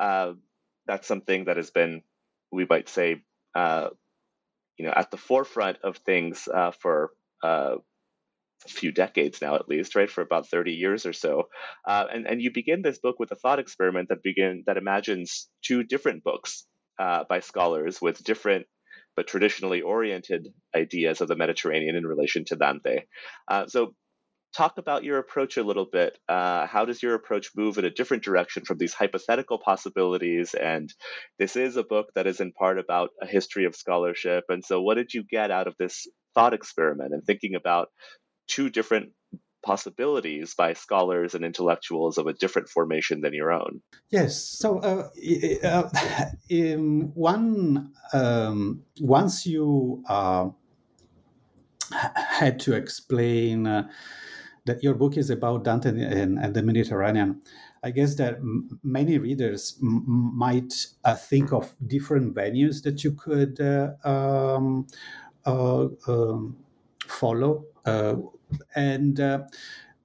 uh, 0.00 0.32
that's 0.86 1.08
something 1.08 1.44
that 1.46 1.56
has 1.56 1.70
been, 1.70 2.02
we 2.50 2.66
might 2.68 2.88
say, 2.88 3.22
uh, 3.54 3.88
you 4.78 4.86
know, 4.86 4.92
at 4.94 5.10
the 5.10 5.16
forefront 5.16 5.78
of 5.84 5.98
things 5.98 6.48
uh, 6.52 6.70
for 6.70 7.10
uh, 7.42 7.76
few 8.68 8.92
decades 8.92 9.40
now 9.40 9.54
at 9.54 9.68
least 9.68 9.94
right 9.94 10.10
for 10.10 10.20
about 10.20 10.48
30 10.48 10.72
years 10.72 11.06
or 11.06 11.12
so. 11.12 11.48
Uh, 11.86 12.04
and, 12.12 12.26
and 12.26 12.42
you 12.42 12.50
begin 12.52 12.82
this 12.82 12.98
book 12.98 13.18
with 13.18 13.30
a 13.32 13.36
thought 13.36 13.58
experiment 13.58 14.08
that 14.08 14.22
begin 14.22 14.64
that 14.66 14.76
imagines 14.76 15.48
two 15.62 15.82
different 15.82 16.24
books 16.24 16.66
uh, 16.98 17.24
by 17.28 17.40
scholars 17.40 18.00
with 18.00 18.22
different 18.24 18.66
but 19.14 19.26
traditionally 19.26 19.82
oriented 19.82 20.48
ideas 20.74 21.20
of 21.20 21.28
the 21.28 21.36
mediterranean 21.36 21.96
in 21.96 22.06
relation 22.06 22.44
to 22.46 22.56
dante. 22.56 23.00
Uh, 23.46 23.66
so 23.66 23.94
talk 24.54 24.78
about 24.78 25.04
your 25.04 25.18
approach 25.18 25.56
a 25.56 25.62
little 25.62 25.86
bit. 25.90 26.18
Uh, 26.28 26.66
how 26.66 26.84
does 26.84 27.02
your 27.02 27.14
approach 27.14 27.50
move 27.56 27.78
in 27.78 27.84
a 27.84 27.90
different 27.90 28.22
direction 28.22 28.64
from 28.64 28.78
these 28.78 28.92
hypothetical 28.92 29.58
possibilities? 29.58 30.54
And 30.54 30.92
this 31.38 31.56
is 31.56 31.76
a 31.76 31.84
book 31.84 32.08
that 32.14 32.26
is 32.26 32.40
in 32.40 32.52
part 32.52 32.78
about 32.78 33.10
a 33.20 33.26
history 33.26 33.64
of 33.64 33.76
scholarship. 33.76 34.44
And 34.48 34.64
so 34.64 34.80
what 34.82 34.94
did 34.94 35.14
you 35.14 35.24
get 35.24 35.50
out 35.50 35.66
of 35.66 35.74
this 35.78 36.06
thought 36.34 36.54
experiment 36.54 37.12
and 37.12 37.24
thinking 37.24 37.54
about 37.54 37.88
two 38.48 38.70
different 38.70 39.12
possibilities 39.64 40.54
by 40.54 40.72
scholars 40.72 41.34
and 41.34 41.44
intellectuals 41.44 42.18
of 42.18 42.26
a 42.26 42.32
different 42.32 42.68
formation 42.68 43.20
than 43.20 43.32
your 43.32 43.52
own. 43.52 43.80
Yes. 44.10 44.42
So 44.42 44.78
uh, 44.78 45.08
uh, 45.64 45.88
one 47.14 47.92
um, 48.12 48.82
once 49.00 49.46
you 49.46 50.02
uh, 50.08 50.48
had 51.92 52.58
to 52.60 52.74
explain 52.74 53.66
uh, 53.66 53.88
that 54.64 54.82
your 54.82 54.94
book 54.94 55.16
is 55.16 55.30
about 55.30 55.64
Dante 55.64 55.90
and, 55.90 56.38
and 56.38 56.54
the 56.54 56.62
Mediterranean. 56.62 57.42
I 57.84 57.90
guess 57.90 58.14
that 58.16 58.36
m- 58.36 58.78
many 58.84 59.18
readers 59.18 59.76
m- 59.82 60.04
might 60.06 60.72
uh, 61.04 61.16
think 61.16 61.52
of 61.52 61.74
different 61.86 62.34
venues 62.34 62.82
that 62.84 63.02
you 63.02 63.12
could 63.12 63.60
um, 64.04 64.86
um, 65.44 66.56
follow 67.06 67.64
and 67.84 69.20
uh, 69.20 69.44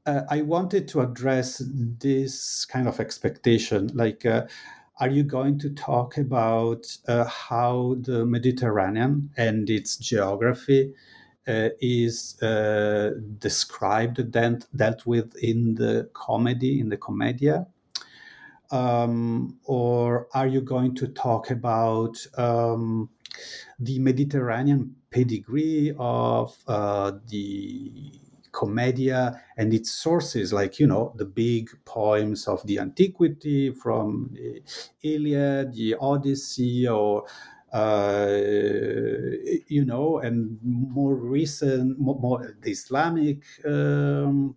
uh, 0.05 0.21
I 0.29 0.41
wanted 0.41 0.87
to 0.89 1.01
address 1.01 1.61
this 1.65 2.65
kind 2.65 2.87
of 2.87 2.99
expectation, 2.99 3.91
like. 3.93 4.25
Uh, 4.25 4.47
are 4.99 5.09
you 5.09 5.21
going 5.21 5.59
to 5.59 5.69
talk 5.69 6.17
about 6.17 6.87
uh, 7.07 7.23
how 7.25 7.97
the 7.99 8.25
Mediterranean 8.25 9.29
and 9.37 9.69
its 9.69 9.95
geography 9.95 10.91
uh, 11.47 11.69
is 11.79 12.41
uh, 12.41 13.11
described 13.37 14.17
and 14.35 14.65
dealt 14.75 15.05
with 15.05 15.35
in 15.37 15.75
the 15.75 16.09
comedy, 16.13 16.79
in 16.79 16.89
the 16.89 16.97
commedia? 16.97 17.67
Um, 18.71 19.59
or 19.65 20.27
are 20.33 20.47
you 20.47 20.61
going 20.61 20.95
to 20.95 21.07
talk 21.07 21.51
about 21.51 22.17
um, 22.37 23.09
the 23.79 23.99
Mediterranean 23.99 24.95
pedigree 25.11 25.93
of 25.97 26.55
the 26.65 28.11
commedia 28.51 29.39
and 29.57 29.73
its 29.73 29.91
sources, 29.91 30.51
like, 30.51 30.79
you 30.79 30.87
know, 30.87 31.13
the 31.17 31.25
big 31.25 31.69
poems 31.85 32.47
of 32.47 32.65
the 32.65 32.79
antiquity 32.79 33.71
from 33.71 34.31
the 34.33 34.61
Iliad, 35.03 35.73
the 35.73 35.95
Odyssey, 35.99 36.87
or 36.87 37.25
uh, 37.73 38.39
you 39.67 39.83
know, 39.85 40.19
and 40.19 40.57
more 40.63 41.15
recent, 41.15 41.99
more, 41.99 42.17
more 42.19 42.55
the 42.61 42.71
Islamic 42.71 43.43
um, 43.65 44.55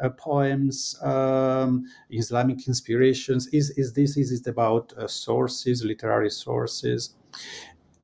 uh, 0.00 0.08
poems, 0.10 0.96
um, 1.02 1.84
Islamic 2.10 2.66
inspirations. 2.68 3.48
Is 3.48 3.70
is 3.70 3.94
this 3.94 4.16
is 4.16 4.30
it 4.32 4.46
about 4.46 4.92
uh, 4.96 5.08
sources, 5.08 5.84
literary 5.84 6.30
sources? 6.30 7.14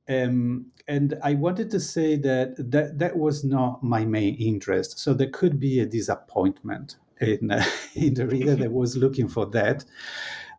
Um, 0.09 0.71
and 0.87 1.19
I 1.23 1.35
wanted 1.35 1.69
to 1.71 1.79
say 1.79 2.15
that, 2.17 2.55
that 2.71 2.97
that 2.97 3.17
was 3.17 3.43
not 3.43 3.83
my 3.83 4.05
main 4.05 4.35
interest. 4.35 4.97
So 4.99 5.13
there 5.13 5.29
could 5.29 5.59
be 5.59 5.79
a 5.79 5.85
disappointment 5.85 6.97
in, 7.21 7.51
uh, 7.51 7.63
in 7.95 8.15
the 8.15 8.27
reader 8.27 8.55
that 8.55 8.71
was 8.71 8.97
looking 8.97 9.27
for 9.27 9.45
that. 9.47 9.85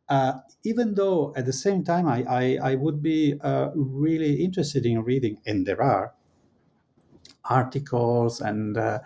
Uh, 0.09 0.35
even 0.65 0.95
though 0.95 1.33
at 1.37 1.47
the 1.47 1.53
same 1.53 1.85
time 1.85 2.07
I, 2.07 2.25
I, 2.29 2.59
I 2.73 2.75
would 2.77 3.03
be 3.03 3.39
uh, 3.41 3.71
really 3.75 4.45
interested 4.45 4.87
in 4.87 5.03
reading, 5.03 5.39
and 5.47 5.67
there 5.67 5.83
are 5.83 6.15
articles 7.45 8.41
and 8.41 8.77
uh, 8.77 9.01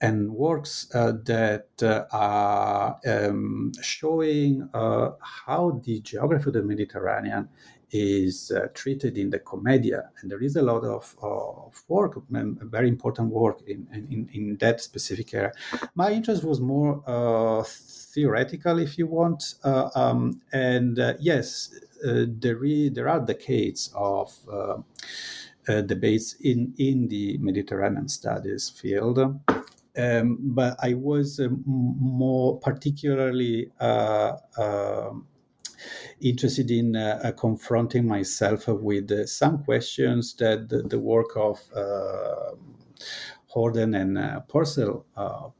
and 0.00 0.30
works 0.30 0.88
uh, 0.94 1.12
that 1.24 1.68
uh, 1.82 2.04
are 2.12 3.00
um, 3.06 3.72
showing 3.80 4.68
uh, 4.74 5.10
how 5.20 5.80
the 5.84 6.00
geography 6.00 6.48
of 6.48 6.52
the 6.54 6.62
Mediterranean 6.62 7.48
is 7.90 8.50
uh, 8.50 8.66
treated 8.74 9.16
in 9.16 9.30
the 9.30 9.38
Commedia, 9.38 10.10
and 10.20 10.30
there 10.30 10.42
is 10.42 10.56
a 10.56 10.62
lot 10.62 10.84
of, 10.84 11.14
of 11.22 11.82
work, 11.88 12.20
very 12.30 12.88
important 12.88 13.32
work 13.32 13.62
in, 13.66 13.86
in, 13.92 14.28
in 14.32 14.56
that 14.58 14.80
specific 14.80 15.32
area. 15.34 15.52
My 15.94 16.10
interest 16.10 16.42
was 16.44 16.60
more 16.60 17.02
uh, 17.06 17.62
theoretical, 17.64 18.78
if 18.78 18.98
you 18.98 19.06
want, 19.06 19.54
uh, 19.62 19.90
um, 19.94 20.40
and 20.52 20.98
uh, 20.98 21.14
yes, 21.20 21.78
uh, 22.04 22.24
there, 22.26 22.64
is, 22.64 22.92
there 22.92 23.08
are 23.08 23.20
decades 23.20 23.90
of 23.94 24.34
uh, 24.50 24.78
debates 25.82 26.34
in, 26.40 26.74
in 26.78 27.08
the 27.08 27.38
Mediterranean 27.38 28.08
studies 28.08 28.68
field. 28.70 29.18
Um, 29.98 30.38
but 30.40 30.76
I 30.82 30.92
was 30.92 31.40
more 31.64 32.58
particularly 32.58 33.70
um, 33.80 35.26
interested 36.20 36.70
in 36.70 36.96
uh, 36.96 37.20
uh, 37.22 37.32
confronting 37.32 38.06
myself 38.06 38.68
with 38.68 39.10
uh, 39.10 39.26
some 39.26 39.62
questions 39.64 40.34
that 40.34 40.68
the, 40.68 40.82
the 40.82 40.98
work 40.98 41.36
of 41.36 41.60
Horden 43.54 43.98
and 43.98 44.18
uh, 44.18 44.40
Purcell 44.40 45.06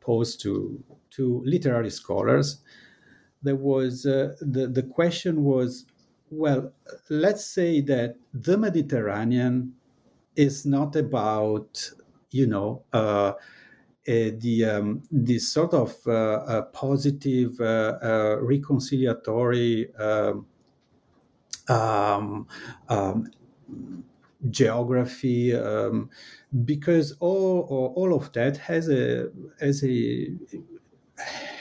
posed 0.00 0.40
to 0.42 0.82
to 1.10 1.42
literary 1.46 1.90
scholars, 1.90 2.60
there 3.42 3.56
was 3.56 4.04
uh, 4.04 4.34
the 4.40 4.66
the 4.66 4.82
question 4.82 5.44
was, 5.44 5.86
well, 6.30 6.72
let's 7.08 7.44
say 7.44 7.80
that 7.80 8.16
the 8.34 8.58
Mediterranean 8.58 9.74
is 10.36 10.66
not 10.66 10.96
about 10.96 11.90
you 12.30 12.46
know. 12.46 12.82
Uh, 12.92 12.96
uh, 12.96 13.32
the 14.06 14.64
um, 14.64 15.02
this 15.10 15.48
sort 15.48 15.74
of 15.74 15.96
uh, 16.06 16.12
uh, 16.12 16.62
positive 16.72 17.52
reconciliatory 17.52 19.88
um, 20.00 20.46
um, 21.68 22.46
um 22.88 23.30
geography 24.50 25.54
um, 25.54 26.10
because 26.64 27.16
all 27.20 27.92
all 27.96 28.14
of 28.14 28.32
that 28.32 28.56
has 28.56 28.88
a 28.88 29.28
has 29.60 29.82
a 29.82 30.30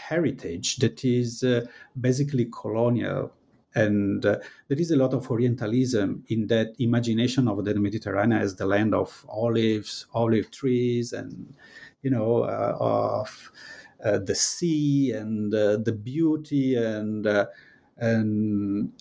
heritage 0.08 0.78
that 0.78 1.04
is 1.04 1.44
uh, 1.44 1.66
basically 2.00 2.48
colonial. 2.52 3.32
And 3.78 4.26
uh, 4.26 4.38
there 4.70 4.80
is 4.80 4.92
a 4.92 4.96
lot 4.96 5.14
of 5.14 5.30
orientalism 5.30 6.24
in 6.30 6.48
that 6.48 6.76
imagination 6.80 7.50
of 7.50 7.66
the 7.66 7.76
mediterranean 7.76 8.42
as 8.42 8.56
the 8.56 8.66
land 8.66 8.94
of 8.94 9.26
olives 9.28 10.06
olive 10.14 10.50
trees 10.52 11.12
and 11.12 11.54
you 12.06 12.12
know 12.12 12.44
uh, 12.44 12.78
of 12.80 13.52
uh, 14.06 14.20
the 14.20 14.36
sea 14.36 15.12
and 15.12 15.54
uh, 15.54 15.78
the 15.78 15.92
beauty 15.92 16.76
and 16.76 17.26
uh, 17.26 17.48
and 17.98 18.92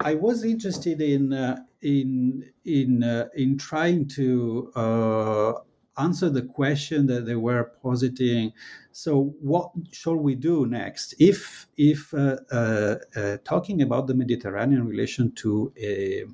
I 0.00 0.14
was 0.14 0.44
interested 0.44 1.00
in 1.00 1.32
in 1.80 2.44
in 2.64 3.02
uh, 3.02 3.28
in 3.34 3.58
trying 3.58 4.08
to 4.08 4.70
uh, 4.76 5.52
answer 5.98 6.28
the 6.30 6.42
question 6.42 7.06
that 7.06 7.26
they 7.26 7.36
were 7.36 7.72
positing. 7.82 8.52
So, 8.92 9.34
what 9.40 9.70
shall 9.92 10.16
we 10.16 10.34
do 10.34 10.66
next? 10.66 11.14
If 11.18 11.66
if 11.76 12.12
uh, 12.14 12.36
uh, 12.50 12.96
uh 13.16 13.36
talking 13.44 13.82
about 13.82 14.06
the 14.06 14.14
Mediterranean 14.14 14.86
relation 14.86 15.32
to 15.36 15.72
a, 15.80 16.24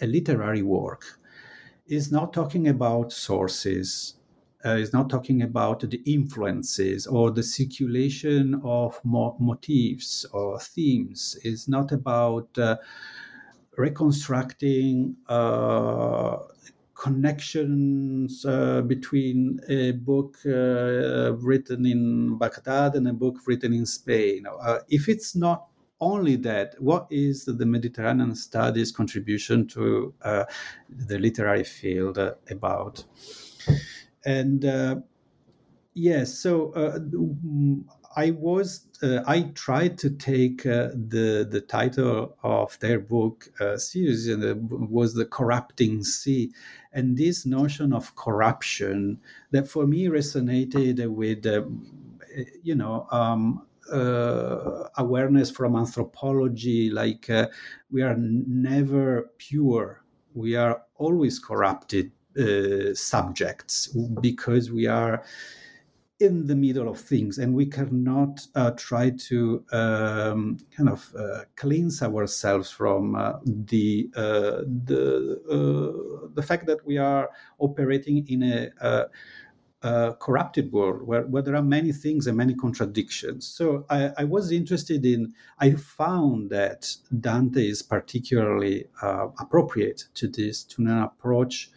a 0.00 0.06
literary 0.06 0.62
work 0.62 1.18
is 1.86 2.12
not 2.12 2.32
talking 2.32 2.68
about 2.68 3.12
sources. 3.12 4.14
Uh, 4.64 4.70
is 4.70 4.92
not 4.92 5.08
talking 5.08 5.42
about 5.42 5.88
the 5.88 6.02
influences 6.04 7.06
or 7.06 7.30
the 7.30 7.42
circulation 7.42 8.60
of 8.64 9.00
mo- 9.04 9.36
motifs 9.38 10.24
or 10.32 10.58
themes. 10.58 11.38
Is 11.44 11.68
not 11.68 11.92
about 11.92 12.58
reconstructing 13.78 15.16
uh, 15.28 16.38
connections 16.94 18.44
uh, 18.44 18.82
between 18.82 19.60
a 19.68 19.92
book 19.92 20.36
uh, 20.44 21.32
written 21.36 21.86
in 21.86 22.36
Baghdad 22.36 22.96
and 22.96 23.06
a 23.06 23.12
book 23.12 23.36
written 23.46 23.72
in 23.72 23.86
Spain. 23.86 24.46
Uh, 24.46 24.80
if 24.88 25.08
it's 25.08 25.36
not 25.36 25.68
only 26.00 26.34
that, 26.36 26.74
what 26.80 27.06
is 27.10 27.44
the 27.44 27.66
Mediterranean 27.66 28.34
studies 28.34 28.90
contribution 28.90 29.66
to 29.68 30.12
uh, 30.22 30.44
the 30.88 31.18
literary 31.18 31.64
field 31.64 32.18
uh, 32.18 32.34
about? 32.50 33.04
And 34.24 34.64
uh, 34.64 34.96
yes, 35.94 36.34
so 36.34 36.72
uh, 36.72 36.98
I 38.16 38.32
was 38.32 38.86
uh, 39.02 39.20
I 39.26 39.42
tried 39.54 39.98
to 39.98 40.10
take 40.10 40.66
uh, 40.66 40.88
the 40.94 41.46
the 41.48 41.60
title 41.60 42.36
of 42.42 42.78
their 42.80 42.98
book 42.98 43.48
uh, 43.60 43.76
seriously, 43.76 44.32
and 44.32 44.44
it 44.44 44.56
was 44.58 45.14
the 45.14 45.26
corrupting 45.26 46.02
sea, 46.04 46.52
and 46.92 47.16
this 47.16 47.46
notion 47.46 47.92
of 47.92 48.16
corruption 48.16 49.20
that 49.52 49.68
for 49.68 49.86
me 49.86 50.06
resonated 50.06 51.06
with, 51.08 51.46
um, 51.46 52.18
you 52.62 52.74
know. 52.74 53.06
Um, 53.10 53.64
uh, 53.90 54.86
awareness 54.98 55.50
from 55.50 55.74
anthropology, 55.74 56.90
like 56.90 57.30
uh, 57.30 57.48
we 57.90 58.02
are 58.02 58.14
never 58.18 59.30
pure, 59.38 60.04
we 60.34 60.54
are 60.56 60.82
always 60.96 61.38
corrupted 61.38 62.12
uh, 62.38 62.94
subjects 62.94 63.88
because 64.20 64.70
we 64.70 64.86
are 64.86 65.22
in 66.20 66.46
the 66.46 66.54
middle 66.54 66.88
of 66.88 66.98
things 66.98 67.38
and 67.38 67.54
we 67.54 67.64
cannot 67.64 68.44
uh, 68.56 68.72
try 68.72 69.10
to 69.10 69.64
um, 69.70 70.58
kind 70.76 70.88
of 70.88 71.14
uh, 71.16 71.42
cleanse 71.54 72.02
ourselves 72.02 72.70
from 72.70 73.14
uh, 73.14 73.34
the 73.44 74.10
uh, 74.16 74.62
the 74.84 75.40
uh, 75.48 76.28
the 76.34 76.42
fact 76.42 76.66
that 76.66 76.84
we 76.84 76.98
are 76.98 77.30
operating 77.58 78.26
in 78.28 78.42
a, 78.42 78.70
a, 79.82 80.14
corrupted 80.18 80.72
world 80.72 81.06
where, 81.06 81.22
where 81.22 81.42
there 81.42 81.54
are 81.54 81.62
many 81.62 81.92
things 81.92 82.26
and 82.26 82.36
many 82.36 82.52
contradictions. 82.52 83.46
So 83.46 83.86
I, 83.88 84.10
I 84.18 84.24
was 84.24 84.50
interested 84.50 85.06
in 85.06 85.32
i 85.60 85.70
found 85.70 86.50
that 86.50 86.92
dante 87.20 87.64
is 87.64 87.80
particularly 87.80 88.86
appropriate 89.38 90.06
to 90.14 90.26
this 90.26 90.64
to 90.64 90.82
an 90.82 90.88
approach 90.88 91.70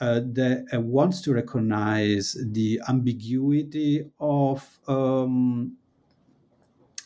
uh, 0.00 0.20
that 0.24 0.66
uh, 0.72 0.80
wants 0.80 1.20
to 1.22 1.32
recognize 1.32 2.36
the 2.52 2.80
ambiguity 2.88 4.08
of 4.20 4.78
um, 4.86 5.76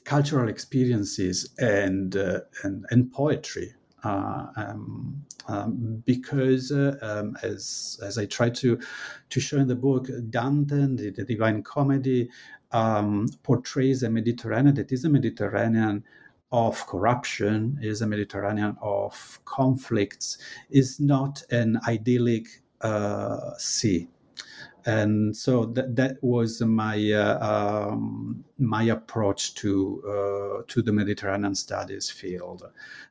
cultural 0.05 0.49
experiences 0.49 1.55
and, 1.59 2.17
uh, 2.17 2.41
and, 2.65 2.85
and 2.91 3.13
poetry. 3.13 3.75
Uh, 4.05 4.47
um, 4.57 5.25
um, 5.47 6.03
because 6.05 6.73
uh, 6.73 6.97
um, 7.03 7.37
as 7.45 8.01
as 8.03 8.19
I 8.19 8.27
try 8.27 8.51
to 8.51 8.81
to 9.31 9.41
show 9.41 9.59
in 9.59 9.69
the 9.69 9.77
book, 9.77 10.09
Dante, 10.29 10.87
the, 10.97 11.11
the 11.11 11.25
Divine 11.25 11.63
Comedy, 11.63 12.29
um, 12.73 13.29
portrays 13.45 14.03
a 14.03 14.11
Mediterranean 14.11 14.75
that 14.75 14.91
is 14.91 15.05
a 15.05 15.09
Mediterranean 15.09 16.05
of 16.51 16.87
corruption, 16.87 17.79
is 17.81 18.03
a 18.03 18.07
Mediterranean 18.07 18.77
of 18.83 19.41
conflicts, 19.45 20.39
is 20.71 21.01
not 21.01 21.43
an 21.51 21.79
idyllic 21.89 22.62
sea 23.59 24.09
and 24.85 25.37
so 25.37 25.65
that 25.67 25.95
that 25.97 26.23
was 26.23 26.61
my 26.61 27.13
uh, 27.13 27.39
um, 27.93 28.45
my 28.65 28.85
approach 28.85 29.55
to 29.55 30.03
uh, 30.07 30.63
to 30.69 30.83
the 30.83 30.93
Mediterranean 30.93 31.55
studies 31.55 32.11
field. 32.11 32.63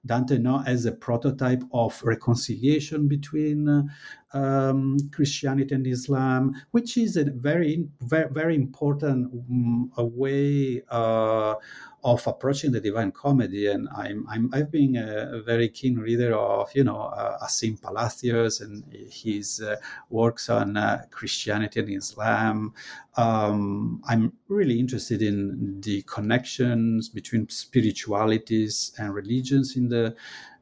Dante 0.05 0.37
now 0.37 0.63
as 0.65 0.85
a 0.85 0.91
prototype 0.91 1.63
of 1.73 2.01
reconciliation 2.03 3.07
between 3.07 3.89
um, 4.33 4.97
Christianity 5.11 5.75
and 5.75 5.85
Islam, 5.85 6.53
which 6.71 6.97
is 6.97 7.17
a 7.17 7.25
very 7.25 7.87
very, 8.01 8.29
very 8.31 8.55
important 8.55 9.33
um, 9.33 9.91
way 9.97 10.81
uh, 10.89 11.55
of 12.03 12.25
approaching 12.25 12.71
the 12.71 12.79
Divine 12.81 13.11
Comedy, 13.11 13.67
and 13.67 13.87
I'm, 13.95 14.25
I'm 14.29 14.49
I've 14.53 14.71
been 14.71 14.95
a, 14.95 15.37
a 15.37 15.41
very 15.41 15.69
keen 15.69 15.97
reader 15.97 16.33
of 16.35 16.69
you 16.73 16.83
know 16.83 17.01
uh, 17.01 17.45
Asín 17.45 17.79
Palacios 17.79 18.61
and 18.61 18.83
his 19.11 19.61
uh, 19.61 19.75
works 20.09 20.49
on 20.49 20.77
uh, 20.77 21.03
Christianity 21.11 21.79
and 21.79 21.89
Islam. 21.89 22.73
Um, 23.17 24.02
I'm 24.08 24.34
really 24.47 24.80
interested 24.80 25.21
in 25.21 25.82
the 25.82 26.02
connections 26.04 27.10
between 27.10 27.50
spiritualities 27.50 28.93
and 28.97 29.13
religions 29.13 29.76
in 29.76 29.89
the 29.89 30.15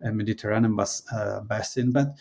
uh, 0.04 0.12
Mediterranean 0.12 0.76
bas- 0.76 1.04
uh, 1.14 1.42
basin, 1.42 1.92
but 1.92 2.16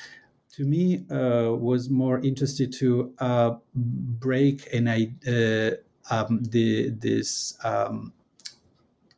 to 0.53 0.65
me 0.65 1.07
uh, 1.11 1.53
was 1.55 1.89
more 1.89 2.19
interested 2.21 2.73
to 2.75 3.15
uh, 3.21 3.53
break 3.75 4.69
an 4.75 4.89
uh, 4.89 5.71
um, 6.11 6.43
the 6.43 6.91
this 6.91 7.57
um, 7.65 8.13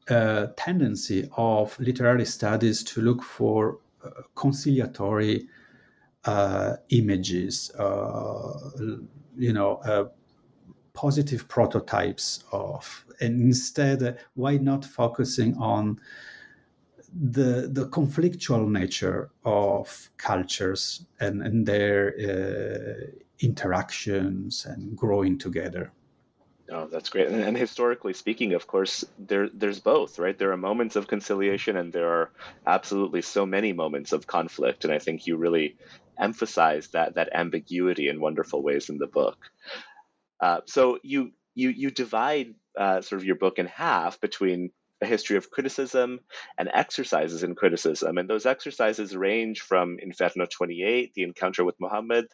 uh, 0.08 0.48
tendency 0.56 1.28
of 1.36 1.78
literary 1.80 2.24
studies 2.24 2.84
to 2.84 3.00
look 3.00 3.22
for 3.22 3.78
conciliatory 4.34 5.48
images, 6.90 7.70
you 9.36 9.52
know, 9.52 10.12
positive 11.00 11.42
prototypes 11.48 12.44
of, 12.52 13.06
and 13.20 13.40
instead, 13.40 14.18
why 14.34 14.58
not 14.58 14.84
focusing 14.84 15.56
on 15.56 15.98
the 17.36 17.68
the 17.78 17.86
conflictual 17.88 18.64
nature 18.80 19.30
of 19.44 20.10
cultures 20.16 21.06
and, 21.18 21.42
and 21.46 21.66
their 21.66 21.98
uh, 22.28 23.06
interactions 23.40 24.66
and 24.66 24.96
growing 24.96 25.38
together. 25.38 25.90
Oh, 26.72 26.86
that's 26.86 27.08
great. 27.08 27.26
And, 27.26 27.42
and, 27.42 27.56
historically 27.56 28.12
speaking, 28.12 28.52
of 28.54 28.66
course, 28.66 29.04
there 29.18 29.48
there's 29.60 29.80
both, 29.80 30.18
right? 30.18 30.38
There 30.38 30.52
are 30.52 30.68
moments 30.70 30.96
of 30.96 31.08
conciliation, 31.08 31.76
and 31.76 31.92
there 31.92 32.10
are 32.16 32.30
absolutely 32.66 33.22
so 33.22 33.44
many 33.46 33.72
moments 33.72 34.12
of 34.12 34.26
conflict. 34.26 34.84
And 34.84 34.92
I 34.92 35.00
think 35.04 35.26
you 35.26 35.36
really 35.36 35.76
emphasize 36.28 36.88
that 36.88 37.14
that 37.14 37.30
ambiguity 37.42 38.06
in 38.08 38.20
wonderful 38.20 38.62
ways 38.62 38.90
in 38.90 38.98
the 38.98 39.12
book. 39.20 39.38
Uh, 40.40 40.60
so 40.66 40.98
you 41.02 41.32
you 41.54 41.70
you 41.70 41.90
divide 41.90 42.54
uh, 42.78 43.00
sort 43.00 43.20
of 43.20 43.24
your 43.26 43.36
book 43.36 43.58
in 43.58 43.66
half 43.66 44.20
between 44.20 44.70
a 45.02 45.06
history 45.06 45.36
of 45.36 45.50
criticism 45.50 46.20
and 46.58 46.70
exercises 46.72 47.42
in 47.42 47.54
criticism. 47.54 48.18
And 48.18 48.28
those 48.28 48.46
exercises 48.46 49.16
range 49.16 49.60
from 49.60 49.96
Inferno 50.00 50.46
28, 50.46 51.12
the 51.14 51.22
encounter 51.22 51.64
with 51.64 51.76
Muhammad, 51.80 52.26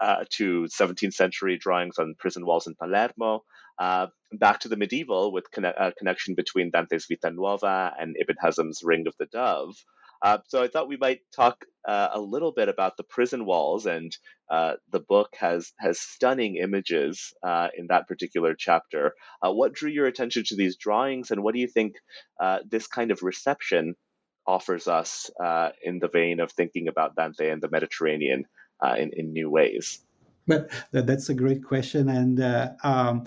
uh, 0.00 0.24
to 0.36 0.68
17th 0.68 1.14
century 1.14 1.58
drawings 1.58 1.98
on 1.98 2.14
prison 2.18 2.46
walls 2.46 2.66
in 2.66 2.74
Palermo, 2.80 3.42
uh, 3.78 4.06
back 4.32 4.60
to 4.60 4.68
the 4.68 4.76
medieval 4.76 5.32
with 5.32 5.50
conne- 5.50 5.74
a 5.76 5.92
connection 5.92 6.34
between 6.34 6.70
Dante's 6.70 7.06
Vita 7.10 7.34
Nuova 7.34 7.92
and 7.98 8.16
Ibn 8.18 8.36
Hazm's 8.42 8.82
Ring 8.84 9.06
of 9.06 9.14
the 9.18 9.26
Dove. 9.26 9.74
Uh, 10.22 10.38
so 10.46 10.62
I 10.62 10.68
thought 10.68 10.88
we 10.88 10.96
might 10.96 11.20
talk 11.34 11.64
uh, 11.86 12.10
a 12.12 12.20
little 12.20 12.52
bit 12.52 12.68
about 12.68 12.96
the 12.96 13.02
prison 13.02 13.44
walls, 13.44 13.86
and 13.86 14.16
uh, 14.48 14.74
the 14.90 15.00
book 15.00 15.30
has 15.38 15.72
has 15.78 15.98
stunning 15.98 16.56
images 16.56 17.34
uh, 17.42 17.68
in 17.76 17.88
that 17.88 18.06
particular 18.06 18.54
chapter. 18.56 19.14
Uh, 19.44 19.52
what 19.52 19.72
drew 19.72 19.90
your 19.90 20.06
attention 20.06 20.44
to 20.46 20.56
these 20.56 20.76
drawings, 20.76 21.30
and 21.32 21.42
what 21.42 21.54
do 21.54 21.60
you 21.60 21.66
think 21.66 21.94
uh, 22.40 22.58
this 22.68 22.86
kind 22.86 23.10
of 23.10 23.22
reception 23.22 23.94
offers 24.46 24.88
us 24.88 25.30
in 25.82 25.98
the 25.98 26.08
vein 26.08 26.40
of 26.40 26.52
thinking 26.52 26.88
about 26.88 27.16
Dante 27.16 27.50
and 27.50 27.62
the 27.62 27.70
Mediterranean 27.70 28.44
in 28.96 29.10
in 29.14 29.32
new 29.32 29.50
ways? 29.50 30.04
But 30.46 30.70
that's 30.92 31.28
a 31.28 31.34
great 31.34 31.64
question, 31.64 32.08
and. 32.08 32.40
Um, 32.84 33.24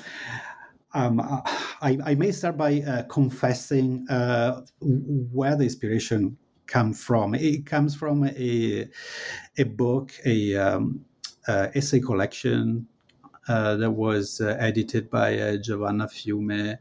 um, 0.94 1.20
I, 1.82 2.00
I, 2.06 2.16
may 2.16 2.32
start 2.32 2.56
by 2.56 2.80
uh, 2.80 3.04
confessing 3.04 4.08
uh, 4.10 4.62
where 4.80 5.58
the 5.58 5.66
inspiration 5.66 6.38
come 6.68 6.94
from. 6.94 7.36
It 7.36 7.66
comes 7.66 7.96
from 7.96 8.26
a 8.26 8.88
a 9.58 9.64
book, 9.64 10.12
a 10.26 10.56
um, 10.56 11.06
uh, 11.48 11.68
essay 11.76 12.00
collection 12.00 12.88
uh, 13.48 13.76
that 13.76 13.92
was 13.92 14.42
uh, 14.42 14.58
edited 14.60 15.10
by 15.10 15.38
uh, 15.38 15.58
Giovanna 15.58 16.08
Fiume 16.08 16.78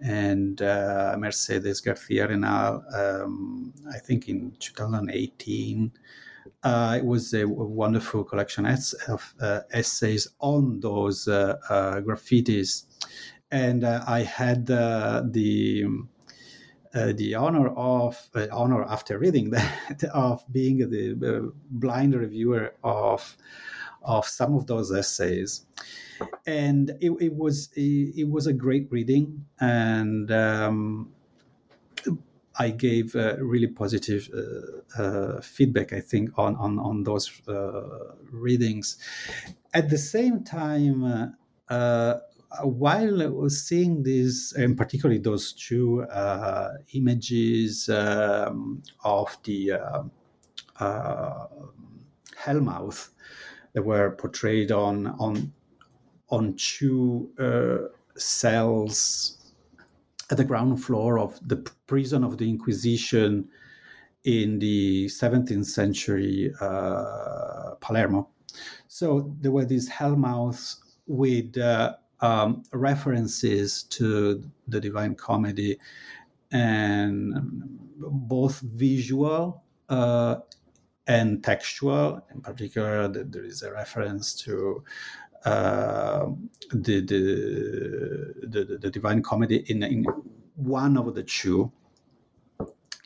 and 0.00 0.60
uh, 0.60 1.16
Mercedes 1.18 1.80
Garcia 1.80 2.28
Arenal. 2.28 2.82
Um, 2.94 3.72
I 3.92 3.98
think 3.98 4.28
in 4.28 4.52
2018. 4.58 5.92
Uh, 6.64 6.96
it 6.98 7.04
was 7.04 7.34
a 7.34 7.44
wonderful 7.44 8.22
collection 8.24 8.66
of 8.66 9.34
essays 9.72 10.28
on 10.40 10.78
those 10.80 11.26
graffitis, 11.26 12.84
and 13.50 13.84
I 13.84 14.22
had 14.22 14.66
the 14.66 16.04
uh, 16.94 17.12
the 17.16 17.34
honor 17.34 17.68
of 17.68 18.28
uh, 18.34 18.46
honor 18.52 18.84
after 18.84 19.18
reading 19.18 19.50
that 19.50 20.04
of 20.12 20.44
being 20.52 20.78
the 20.90 21.12
uh, 21.12 21.50
blind 21.70 22.14
reviewer 22.14 22.74
of 22.84 23.36
of 24.02 24.26
some 24.26 24.54
of 24.54 24.66
those 24.66 24.92
essays 24.92 25.64
and 26.46 26.90
it, 27.00 27.12
it 27.20 27.34
was 27.34 27.70
it, 27.76 28.14
it, 28.16 28.28
was 28.28 28.46
a 28.48 28.52
great 28.52 28.90
reading 28.90 29.44
and 29.60 30.32
um, 30.32 31.08
I 32.58 32.70
gave 32.70 33.16
uh, 33.16 33.36
really 33.38 33.66
positive 33.66 34.28
uh, 34.34 35.02
uh, 35.02 35.40
feedback, 35.40 35.92
I 35.92 36.00
think, 36.00 36.38
on 36.38 36.56
on, 36.56 36.78
on 36.78 37.04
those 37.04 37.30
readings. 38.30 38.98
At 39.72 39.88
the 39.88 39.98
same 39.98 40.44
time, 40.44 41.34
while 42.62 43.22
I 43.22 43.26
was 43.26 43.66
seeing 43.66 44.02
these, 44.02 44.52
and 44.56 44.76
particularly 44.76 45.20
those 45.20 45.52
two 45.52 46.02
uh, 46.04 46.72
images 46.92 47.88
um, 47.88 48.82
of 49.04 49.36
the 49.44 49.72
uh, 49.72 50.02
uh, 50.78 51.46
hellmouth 52.36 53.10
that 53.72 53.82
were 53.82 54.10
portrayed 54.12 54.70
on 54.70 55.08
on 55.18 55.52
on 56.30 56.54
two 56.54 57.30
uh, 57.38 57.88
cells 58.18 59.38
at 60.30 60.36
the 60.36 60.44
ground 60.44 60.82
floor 60.82 61.18
of 61.18 61.38
the 61.46 61.56
prison 61.86 62.24
of 62.24 62.38
the 62.38 62.48
Inquisition 62.48 63.48
in 64.24 64.58
the 64.58 65.06
17th 65.06 65.66
century 65.66 66.52
uh, 66.60 67.74
Palermo. 67.80 68.28
So 68.88 69.34
there 69.40 69.50
were 69.50 69.64
these 69.64 69.90
hellmouths 69.90 70.76
with 71.06 71.58
uh, 71.58 71.96
um, 72.22 72.62
references 72.72 73.82
to 73.84 74.42
the 74.68 74.80
Divine 74.80 75.14
Comedy 75.14 75.78
and 76.50 77.34
both 77.98 78.60
visual 78.60 79.62
uh, 79.88 80.36
and 81.06 81.42
textual. 81.44 82.24
In 82.32 82.40
particular, 82.40 83.08
there 83.08 83.44
is 83.44 83.62
a 83.62 83.72
reference 83.72 84.34
to 84.42 84.82
uh, 85.44 86.26
the, 86.72 87.00
the, 87.00 88.46
the, 88.46 88.78
the 88.80 88.90
Divine 88.90 89.22
Comedy 89.22 89.64
in, 89.68 89.82
in 89.82 90.04
one 90.54 90.96
of 90.96 91.14
the 91.14 91.24
two 91.24 91.70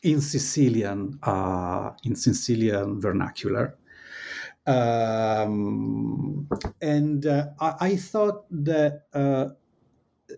in 0.02 0.20
Sicilian 0.20 1.18
uh, 1.22 1.90
in 2.04 2.14
Sicilian 2.14 3.00
vernacular. 3.00 3.76
Um, 4.66 6.48
and 6.80 7.24
uh, 7.24 7.46
I, 7.60 7.74
I, 7.80 7.96
thought 7.96 8.46
that 8.50 9.02
uh, 9.14 9.50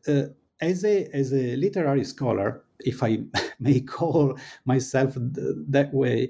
uh, 0.07 0.25
as 0.61 0.85
a 0.85 1.09
as 1.15 1.33
a 1.33 1.57
literary 1.57 2.05
scholar, 2.05 2.63
if 2.81 3.03
I 3.03 3.21
may 3.61 3.81
call 3.81 4.39
myself 4.65 5.15
th- 5.15 5.57
that 5.69 5.95
way, 5.95 6.29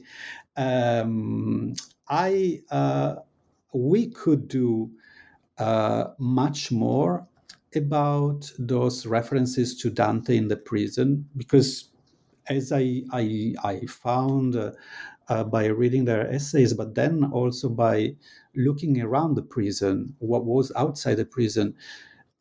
um, 0.57 1.75
I 2.09 2.63
uh, 2.71 3.17
we 3.73 4.07
could 4.09 4.49
do 4.49 4.91
uh, 5.59 6.09
much 6.19 6.71
more 6.71 7.27
about 7.75 8.51
those 8.59 9.07
references 9.07 9.77
to 9.77 9.91
Dante 9.91 10.37
in 10.37 10.49
the 10.49 10.57
prison 10.57 11.29
because 11.37 11.91
as 12.49 12.73
I 12.73 13.03
I, 13.13 13.55
I 13.63 13.81
found 13.87 14.57
uh, 14.57 14.73
uh, 15.29 15.45
by 15.45 15.67
reading 15.67 16.05
their 16.05 16.31
essays, 16.31 16.73
but 16.73 16.95
then 16.95 17.25
also 17.33 17.69
by 17.69 18.15
looking 18.55 19.01
around 19.01 19.35
the 19.35 19.43
prison, 19.43 20.15
what 20.19 20.45
was 20.45 20.73
outside 20.77 21.17
the 21.17 21.25
prison. 21.25 21.75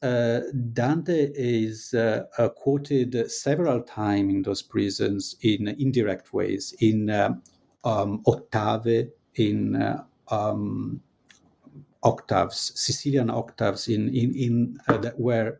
Uh, 0.02 0.42
Dante 0.74 1.32
is 1.34 1.94
uh, 1.96 2.24
uh 2.38 2.50
quoted 2.50 3.32
several 3.32 3.82
times 3.82 4.32
in 4.32 4.42
those 4.44 4.62
prisons 4.62 5.36
in 5.42 5.68
indirect 5.68 6.34
ways, 6.34 6.76
in 6.80 7.10
uh, 7.10 7.34
um, 7.84 8.22
octave, 8.28 9.10
in 9.36 9.76
uh, 9.76 10.04
um, 10.30 11.02
octaves, 12.04 12.74
Sicilian 12.76 13.32
octaves, 13.32 13.88
in 13.88 14.10
in, 14.10 14.36
in 14.36 14.78
that 15.02 15.20
were 15.20 15.58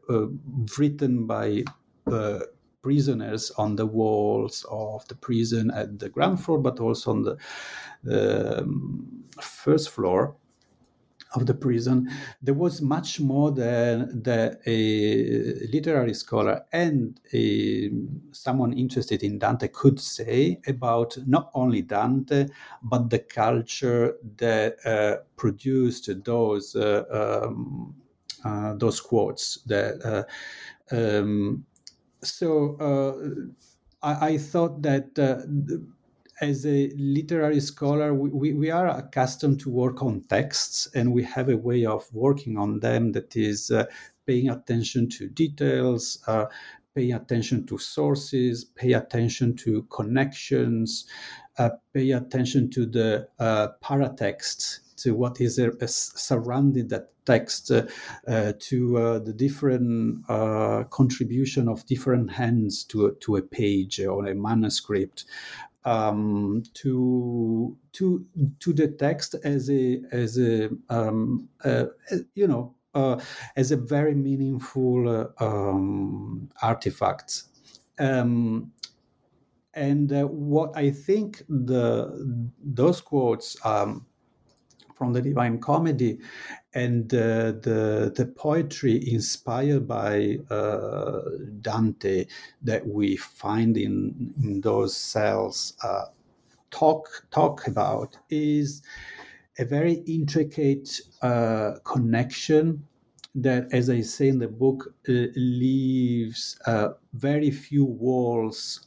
written 0.78 1.26
by 1.26 1.64
prisoners 2.88 3.52
on 3.58 3.76
the 3.76 3.86
walls 3.86 4.66
of 4.72 5.06
the 5.10 5.16
prison 5.16 5.70
at 5.72 6.00
the 6.00 6.08
ground 6.08 6.42
floor, 6.42 6.58
but 6.58 6.80
also 6.80 7.12
on 7.12 7.22
the, 7.24 7.38
um, 8.10 9.26
first 9.42 9.90
floor 9.90 10.34
of 11.36 11.46
the 11.46 11.54
prison, 11.54 12.10
there 12.42 12.54
was 12.54 12.82
much 12.82 13.20
more 13.20 13.52
than 13.52 14.24
the, 14.24 14.58
a 14.66 15.68
literary 15.74 16.14
scholar 16.14 16.64
and 16.72 17.20
a, 17.34 17.92
someone 18.32 18.72
interested 18.72 19.22
in 19.22 19.38
Dante 19.38 19.68
could 19.68 20.00
say 20.00 20.62
about 20.66 21.18
not 21.28 21.52
only 21.54 21.82
Dante, 21.82 22.46
but 22.84 23.10
the 23.10 23.20
culture 23.20 24.16
that 24.38 24.78
uh, 24.86 25.18
produced 25.36 26.10
those 26.24 26.74
uh, 26.74 27.04
um, 27.12 27.94
uh, 28.46 28.76
those 28.76 29.02
quotes 29.02 29.62
that. 29.66 30.00
Uh, 30.06 30.24
um, 30.96 31.66
so 32.24 32.76
uh, 32.80 34.08
I, 34.08 34.28
I, 34.30 34.38
thought 34.38 34.82
that 34.84 35.18
uh, 35.18 35.42
as 36.42 36.66
a 36.66 36.92
literary 36.98 37.60
scholar, 37.60 38.14
we, 38.14 38.54
we 38.54 38.70
are 38.70 38.88
accustomed 38.88 39.60
to 39.62 39.70
work 39.70 40.02
on 40.02 40.22
texts 40.30 40.88
and 40.94 41.14
we 41.14 41.24
have 41.24 41.50
a 41.50 41.58
way 41.58 41.86
of 41.86 42.08
working 42.14 42.58
on 42.58 42.80
them 42.80 43.12
that 43.14 43.36
is 43.36 43.72
uh, 43.72 43.86
paying 44.26 44.50
attention 44.50 45.10
to 45.10 45.28
details, 45.28 46.24
uh, 46.28 46.46
paying 46.94 47.14
attention 47.14 47.66
to 47.68 47.78
sources, 47.78 48.66
pay 48.66 48.94
attention 48.94 49.56
to 49.56 49.84
connections, 49.84 51.06
uh, 51.58 51.70
pay 51.94 52.12
attention 52.12 52.70
to 52.70 52.86
the 52.86 53.28
uh, 53.40 53.70
paratext, 53.84 54.80
to 54.98 55.14
what 55.16 55.40
is 55.42 55.60
surrounding 55.86 56.88
that 56.90 57.12
text 57.26 57.72
uh, 57.72 57.86
uh, 58.28 58.54
to 58.60 58.98
uh, 58.98 59.20
the 59.20 59.34
different 59.34 60.26
contribution 60.90 61.68
of 61.68 61.86
different 61.86 62.32
hands 62.32 62.84
to, 62.86 63.16
to 63.20 63.36
a 63.36 63.42
page 63.42 64.00
or 64.00 64.26
a 64.26 64.34
manuscript. 64.34 65.26
Um, 65.86 66.64
to 66.74 67.78
to 67.94 68.26
to 68.60 68.74
the 68.74 68.90
text 68.90 69.36
as 69.46 69.70
a 69.70 70.02
as 70.12 70.38
a 70.38 70.70
um, 70.90 71.48
uh, 71.64 71.86
you 72.36 72.46
know 72.46 72.76
uh, 72.94 73.22
as 73.56 73.72
a 73.72 73.78
very 73.78 74.16
meaningful 74.16 75.08
uh, 75.08 75.28
um, 75.46 76.50
artifact. 76.62 77.44
Um, 78.00 78.72
and 79.74 80.12
what 80.30 80.76
I 80.76 80.90
think 80.90 81.44
the 81.48 82.52
those 82.60 83.00
quotes 83.00 83.56
um, 83.64 84.07
from 84.98 85.14
the 85.14 85.22
Divine 85.22 85.60
Comedy, 85.60 86.20
and 86.74 87.14
uh, 87.14 87.52
the 87.52 88.12
the 88.16 88.26
poetry 88.36 88.96
inspired 89.12 89.88
by 89.88 90.38
uh, 90.50 91.22
Dante 91.62 92.26
that 92.64 92.88
we 92.88 93.16
find 93.18 93.78
in 93.78 94.34
in 94.44 94.62
those 94.62 94.96
cells 94.96 95.74
uh, 95.84 96.06
talk 96.72 97.28
talk 97.32 97.68
about 97.68 98.18
is 98.30 98.82
a 99.60 99.66
very 99.66 100.04
intricate 100.06 101.00
uh, 101.22 101.74
connection 101.84 102.88
that, 103.36 103.72
as 103.72 103.90
I 103.90 104.02
say 104.02 104.30
in 104.30 104.40
the 104.40 104.48
book, 104.48 104.96
uh, 105.10 105.14
leaves 105.36 106.60
uh, 106.66 106.90
very 107.14 107.52
few 107.52 107.86
walls 107.86 108.82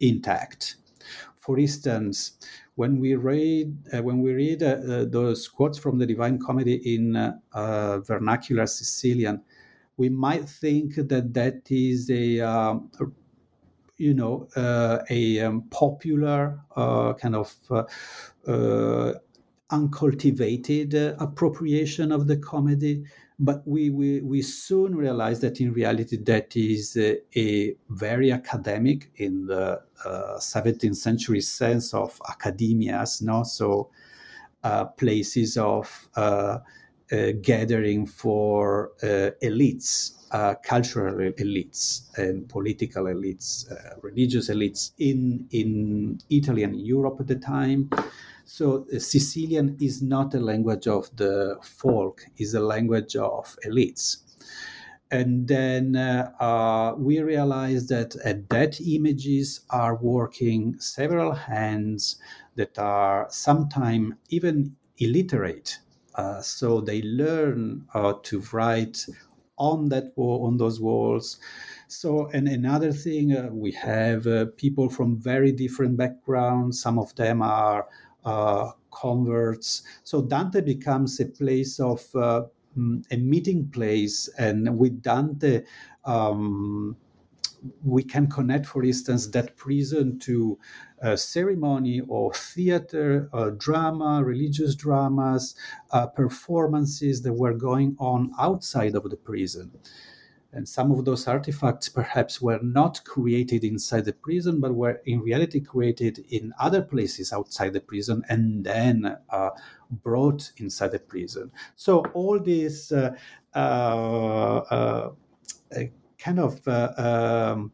intact. 0.00 0.76
For 1.38 1.58
instance, 1.58 2.38
when 2.76 3.00
we 3.00 3.14
read 3.14 3.76
uh, 3.92 4.02
when 4.02 4.20
we 4.20 4.32
read 4.32 4.62
uh, 4.62 4.66
uh, 4.66 5.04
those 5.06 5.48
quotes 5.48 5.78
from 5.78 5.98
the 5.98 6.06
Divine 6.06 6.38
Comedy 6.38 6.94
in 6.94 7.16
uh, 7.16 7.98
vernacular 8.00 8.66
Sicilian, 8.66 9.42
we 9.96 10.08
might 10.08 10.48
think 10.48 10.94
that 10.94 11.32
that 11.34 11.62
is 11.70 12.10
a 12.10 12.40
um, 12.40 12.90
you 13.96 14.14
know 14.14 14.46
uh, 14.56 14.98
a 15.10 15.40
um, 15.40 15.62
popular 15.70 16.60
uh, 16.76 17.14
kind 17.14 17.34
of 17.34 17.52
uncultivated 19.70 20.94
appropriation 21.18 22.12
of 22.12 22.28
the 22.28 22.36
comedy 22.36 23.04
but 23.38 23.66
we, 23.66 23.90
we, 23.90 24.20
we 24.22 24.40
soon 24.40 24.94
realized 24.94 25.42
that 25.42 25.60
in 25.60 25.72
reality 25.72 26.16
that 26.16 26.56
is 26.56 26.96
a, 26.96 27.18
a 27.38 27.74
very 27.90 28.32
academic 28.32 29.10
in 29.16 29.46
the 29.46 29.80
uh, 30.04 30.38
17th 30.38 30.96
century 30.96 31.40
sense 31.40 31.92
of 31.92 32.18
academias, 32.30 33.20
no? 33.20 33.42
So 33.42 33.90
uh, 34.64 34.86
places 34.86 35.56
of 35.56 36.08
uh, 36.16 36.58
uh 37.12 37.30
gathering 37.40 38.06
for 38.06 38.92
uh, 39.02 39.30
elites, 39.42 40.12
uh, 40.32 40.54
cultural 40.64 41.14
elites 41.32 42.02
and 42.18 42.48
political 42.48 43.04
elites, 43.04 43.70
religious 44.02 44.48
elites 44.48 44.92
in, 44.98 45.46
in 45.50 46.18
Italy 46.30 46.64
and 46.64 46.80
Europe 46.80 47.20
at 47.20 47.26
the 47.26 47.36
time. 47.36 47.90
So 48.46 48.86
uh, 48.94 48.98
Sicilian 48.98 49.76
is 49.80 50.02
not 50.02 50.34
a 50.34 50.40
language 50.40 50.86
of 50.88 51.14
the 51.16 51.58
folk; 51.62 52.24
is 52.38 52.54
a 52.54 52.60
language 52.60 53.14
of 53.16 53.58
elites. 53.66 54.18
And 55.10 55.46
then 55.48 55.96
uh, 55.96 56.32
uh, 56.40 56.94
we 56.98 57.20
realized 57.20 57.88
that 57.90 58.16
at 58.24 58.48
that 58.50 58.80
images 58.80 59.60
are 59.70 59.96
working 59.96 60.78
several 60.80 61.32
hands 61.32 62.16
that 62.56 62.78
are 62.78 63.26
sometimes 63.30 64.14
even 64.30 64.76
illiterate. 64.98 65.78
Uh, 66.16 66.40
so 66.40 66.80
they 66.80 67.02
learn 67.02 67.86
to 68.24 68.40
write 68.52 69.06
on 69.58 69.88
that 69.90 70.12
wall, 70.16 70.46
on 70.46 70.56
those 70.58 70.80
walls. 70.80 71.38
So, 71.88 72.28
and 72.28 72.48
another 72.48 72.92
thing, 72.92 73.32
uh, 73.36 73.48
we 73.52 73.72
have 73.72 74.26
uh, 74.26 74.46
people 74.56 74.88
from 74.88 75.16
very 75.18 75.52
different 75.52 75.96
backgrounds. 75.96 76.80
Some 76.80 76.98
of 76.98 77.14
them 77.16 77.42
are 77.42 77.88
uh, 78.26 78.72
converts. 78.90 79.82
So 80.04 80.22
Dante 80.22 80.60
becomes 80.60 81.18
a 81.20 81.26
place 81.26 81.80
of 81.80 82.04
uh, 82.14 82.44
mm, 82.76 83.04
a 83.10 83.16
meeting 83.16 83.70
place, 83.70 84.28
and 84.38 84.78
with 84.78 85.02
Dante. 85.02 85.64
Um, 86.04 86.96
we 87.84 88.02
can 88.02 88.28
connect, 88.28 88.66
for 88.66 88.84
instance, 88.84 89.28
that 89.28 89.56
prison 89.56 90.18
to 90.20 90.58
a 91.00 91.16
ceremony 91.16 92.00
or 92.08 92.32
theater, 92.34 93.28
uh, 93.32 93.50
drama, 93.50 94.22
religious 94.24 94.74
dramas, 94.74 95.54
uh, 95.90 96.06
performances 96.06 97.22
that 97.22 97.32
were 97.32 97.54
going 97.54 97.96
on 97.98 98.32
outside 98.38 98.94
of 98.94 99.10
the 99.10 99.16
prison. 99.16 99.72
And 100.56 100.66
some 100.66 100.90
of 100.90 101.04
those 101.04 101.28
artifacts 101.28 101.88
perhaps 101.88 102.40
were 102.40 102.58
not 102.62 103.04
created 103.04 103.62
inside 103.62 104.06
the 104.06 104.14
prison, 104.14 104.58
but 104.58 104.74
were 104.74 105.02
in 105.04 105.20
reality 105.20 105.60
created 105.60 106.24
in 106.30 106.52
other 106.58 106.80
places 106.80 107.32
outside 107.32 107.74
the 107.74 107.80
prison 107.80 108.22
and 108.30 108.64
then 108.64 109.16
uh, 109.28 109.50
brought 110.02 110.50
inside 110.56 110.92
the 110.92 110.98
prison. 110.98 111.52
So 111.76 112.00
all 112.14 112.40
this 112.40 112.90
uh, 112.90 113.14
uh, 113.54 113.58
uh 113.58 115.10
kind 116.18 116.40
of 116.40 116.66
uh, 116.66 116.92
um, 116.96 117.72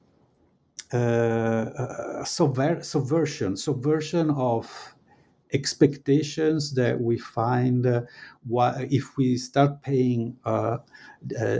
uh, 0.92 2.25
subver- 2.25 2.85
subversion, 2.85 3.57
subversion 3.57 4.31
of 4.31 4.95
expectations 5.53 6.75
that 6.75 7.01
we 7.01 7.18
find 7.18 7.87
uh, 7.87 8.03
why, 8.47 8.88
if 8.90 9.16
we 9.16 9.37
start 9.37 9.83
paying 9.83 10.37
uh, 10.45 10.79
uh, 11.40 11.59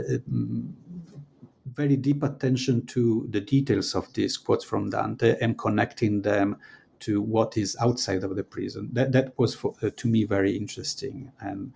very 1.73 1.95
deep 1.95 2.23
attention 2.23 2.85
to 2.87 3.27
the 3.29 3.41
details 3.41 3.95
of 3.95 4.11
these 4.13 4.37
quotes 4.37 4.63
from 4.63 4.89
Dante 4.89 5.37
and 5.41 5.57
connecting 5.57 6.21
them 6.21 6.57
to 6.99 7.21
what 7.21 7.57
is 7.57 7.75
outside 7.81 8.23
of 8.23 8.35
the 8.35 8.43
prison. 8.43 8.89
That 8.93 9.11
that 9.11 9.37
was 9.37 9.55
for, 9.55 9.73
uh, 9.81 9.89
to 9.95 10.07
me 10.07 10.23
very 10.23 10.55
interesting. 10.55 11.31
And 11.39 11.73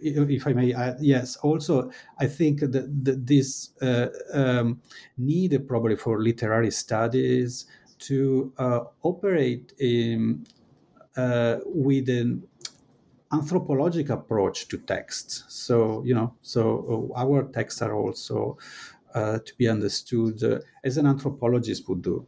if 0.00 0.46
I 0.46 0.52
may, 0.52 0.72
add, 0.72 0.98
yes. 1.00 1.36
Also, 1.36 1.90
I 2.18 2.26
think 2.26 2.60
that, 2.60 3.04
that 3.04 3.26
this 3.26 3.70
uh, 3.80 4.08
um, 4.32 4.80
need 5.16 5.66
probably 5.66 5.96
for 5.96 6.22
literary 6.22 6.70
studies 6.70 7.66
to 8.00 8.52
uh, 8.58 8.80
operate 9.02 9.72
in, 9.78 10.46
uh, 11.16 11.56
with 11.64 12.08
an 12.08 12.46
anthropological 13.32 14.18
approach 14.18 14.68
to 14.68 14.78
texts. 14.78 15.44
So 15.48 16.02
you 16.04 16.14
know, 16.14 16.34
so 16.42 17.12
uh, 17.16 17.20
our 17.20 17.44
texts 17.44 17.82
are 17.82 17.94
also 17.94 18.58
uh, 19.14 19.38
to 19.38 19.54
be 19.56 19.68
understood 19.68 20.42
uh, 20.42 20.58
as 20.82 20.96
an 20.96 21.06
anthropologist 21.06 21.88
would 21.88 22.02
do. 22.02 22.26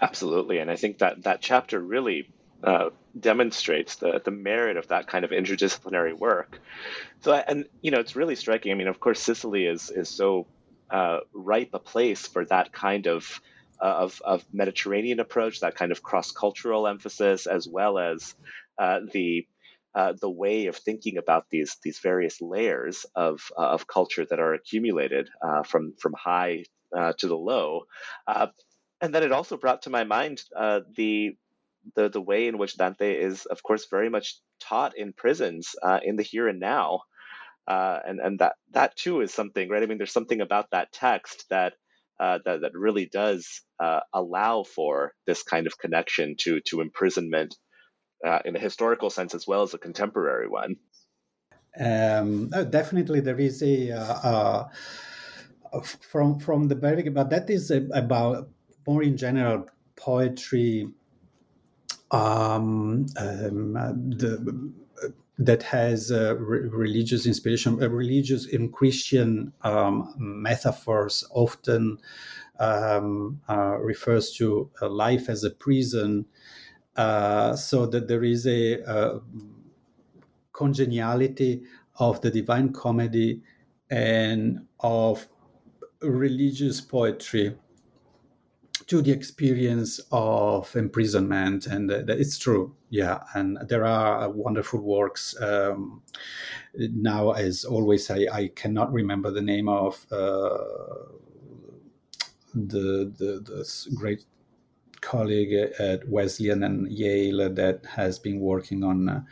Absolutely, 0.00 0.58
and 0.58 0.70
I 0.70 0.76
think 0.76 0.98
that 0.98 1.22
that 1.24 1.40
chapter 1.40 1.80
really 1.80 2.28
uh, 2.62 2.90
demonstrates 3.18 3.96
the 3.96 4.20
the 4.24 4.30
merit 4.30 4.76
of 4.76 4.88
that 4.88 5.06
kind 5.06 5.24
of 5.24 5.30
interdisciplinary 5.30 6.16
work. 6.18 6.60
So, 7.20 7.32
and 7.32 7.66
you 7.82 7.90
know, 7.90 8.00
it's 8.00 8.16
really 8.16 8.36
striking. 8.36 8.72
I 8.72 8.74
mean, 8.74 8.88
of 8.88 9.00
course, 9.00 9.20
Sicily 9.20 9.66
is 9.66 9.90
is 9.90 10.08
so 10.08 10.46
uh, 10.90 11.20
ripe 11.32 11.70
a 11.72 11.78
place 11.78 12.26
for 12.26 12.44
that 12.46 12.72
kind 12.72 13.06
of 13.06 13.40
uh, 13.80 13.86
of, 13.86 14.22
of 14.24 14.44
Mediterranean 14.52 15.20
approach, 15.20 15.60
that 15.60 15.74
kind 15.74 15.92
of 15.92 16.02
cross 16.02 16.30
cultural 16.30 16.86
emphasis, 16.86 17.46
as 17.46 17.68
well 17.68 17.98
as 17.98 18.34
uh, 18.78 19.00
the 19.12 19.46
uh, 19.94 20.12
the 20.20 20.30
way 20.30 20.66
of 20.66 20.76
thinking 20.76 21.18
about 21.18 21.46
these 21.50 21.76
these 21.82 22.00
various 22.00 22.40
layers 22.40 23.06
of 23.14 23.40
uh, 23.56 23.68
of 23.68 23.86
culture 23.86 24.26
that 24.28 24.40
are 24.40 24.54
accumulated 24.54 25.28
uh, 25.42 25.62
from 25.62 25.94
from 25.98 26.12
high 26.14 26.64
uh, 26.96 27.12
to 27.18 27.28
the 27.28 27.36
low, 27.36 27.82
uh, 28.26 28.48
and 29.00 29.14
then 29.14 29.22
it 29.22 29.32
also 29.32 29.56
brought 29.56 29.82
to 29.82 29.90
my 29.90 30.04
mind 30.04 30.42
the 30.96 31.36
the 31.96 32.08
the 32.08 32.20
way 32.20 32.48
in 32.48 32.58
which 32.58 32.76
Dante 32.76 33.14
is, 33.14 33.46
of 33.46 33.62
course, 33.62 33.86
very 33.90 34.08
much 34.08 34.38
taught 34.60 34.96
in 34.96 35.12
prisons 35.12 35.76
in 36.02 36.16
the 36.16 36.22
here 36.22 36.48
and 36.48 36.60
now, 36.60 37.02
and 37.68 38.20
and 38.20 38.38
that 38.38 38.56
that 38.72 38.96
too 38.96 39.20
is 39.20 39.32
something, 39.32 39.68
right? 39.68 39.82
I 39.82 39.86
mean, 39.86 39.98
there's 39.98 40.12
something 40.12 40.40
about 40.40 40.70
that 40.70 40.92
text 40.92 41.46
that. 41.50 41.74
that 42.18 42.44
that 42.44 42.70
really 42.74 43.06
does 43.06 43.60
allow 44.12 44.62
for 44.62 45.12
this 45.26 45.42
kind 45.42 45.66
of 45.66 45.78
connection 45.78 46.36
to 46.38 46.60
to 46.68 46.80
imprisonment 46.80 47.56
uh, 48.24 48.40
in 48.44 48.56
a 48.56 48.58
historical 48.58 49.10
sense 49.10 49.34
as 49.34 49.46
well 49.46 49.62
as 49.62 49.74
a 49.74 49.78
contemporary 49.78 50.48
one. 50.48 50.76
Um, 51.78 52.48
definitely, 52.70 53.20
there 53.20 53.38
is 53.38 53.62
a 53.62 53.92
uh, 53.92 54.68
uh, 55.72 55.80
from 55.80 56.38
from 56.38 56.68
the 56.68 56.76
very 56.76 57.08
but 57.08 57.30
that 57.30 57.50
is 57.50 57.70
a, 57.70 57.86
about 57.92 58.48
more 58.86 59.02
in 59.02 59.16
general 59.16 59.66
poetry. 59.96 60.88
Um, 62.10 63.06
um, 63.16 63.72
the 63.72 64.72
that 65.36 65.64
has 65.64 66.12
uh, 66.12 66.36
re- 66.36 66.68
religious 66.68 67.26
inspiration, 67.26 67.82
uh, 67.82 67.88
religious 67.88 68.46
and 68.52 68.72
Christian 68.72 69.52
um, 69.62 70.14
metaphors 70.16 71.24
often 71.32 71.98
um, 72.60 73.40
uh, 73.48 73.76
refers 73.78 74.32
to 74.34 74.70
life 74.80 75.28
as 75.28 75.42
a 75.42 75.50
prison 75.50 76.24
uh, 76.96 77.56
so 77.56 77.86
that 77.86 78.08
there 78.08 78.24
is 78.24 78.46
a, 78.46 78.80
a, 78.82 79.20
congeniality 80.52 81.62
of 81.98 82.20
the 82.20 82.30
Divine 82.30 82.72
Comedy 82.72 83.42
and 83.90 84.64
of 84.80 85.26
religious 86.00 86.80
poetry 86.80 87.56
to 88.86 89.02
the 89.02 89.10
experience 89.10 90.00
of 90.12 90.74
imprisonment. 90.76 91.66
And 91.66 91.90
it's 91.90 92.38
true. 92.38 92.74
Yeah. 92.90 93.20
And 93.34 93.58
there 93.68 93.84
are 93.84 94.30
wonderful 94.30 94.80
works 94.80 95.34
um, 95.40 96.02
now 96.76 97.32
as 97.32 97.64
always 97.64 98.10
I, 98.10 98.26
I, 98.32 98.48
cannot 98.54 98.92
remember 98.92 99.30
the 99.30 99.42
name 99.42 99.68
of 99.68 100.06
uh, 100.10 100.58
the, 102.54 103.12
the, 103.18 103.40
the 103.44 103.94
great 103.94 104.24
colleague 105.04 105.52
at 105.78 106.08
Wesleyan 106.08 106.62
and 106.62 106.90
Yale 106.90 107.52
that 107.54 107.84
has 107.86 108.18
been 108.18 108.40
working 108.40 108.82
on 108.82 109.08
uh, 109.08 109.22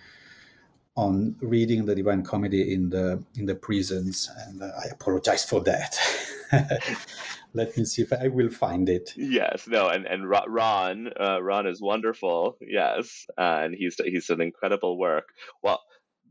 on 0.94 1.34
reading 1.40 1.86
the 1.86 1.94
Divine 1.94 2.22
Comedy 2.22 2.74
in 2.74 2.90
the 2.90 3.22
in 3.36 3.46
the 3.46 3.54
prisons, 3.54 4.30
and 4.46 4.62
uh, 4.62 4.70
I 4.84 4.88
apologize 4.92 5.44
for 5.44 5.60
that. 5.62 5.96
Let 7.54 7.76
me 7.76 7.84
see 7.84 8.02
if 8.02 8.12
I 8.12 8.28
will 8.28 8.50
find 8.50 8.88
it. 8.88 9.12
Yes, 9.16 9.66
no, 9.66 9.88
and 9.88 10.06
and 10.06 10.28
Ron, 10.28 11.08
uh, 11.18 11.42
Ron 11.42 11.66
is 11.66 11.80
wonderful. 11.80 12.58
Yes, 12.60 13.26
uh, 13.38 13.60
and 13.64 13.74
he's 13.74 13.96
he's 14.04 14.30
an 14.30 14.40
incredible 14.40 14.98
work. 14.98 15.28
Well, 15.62 15.80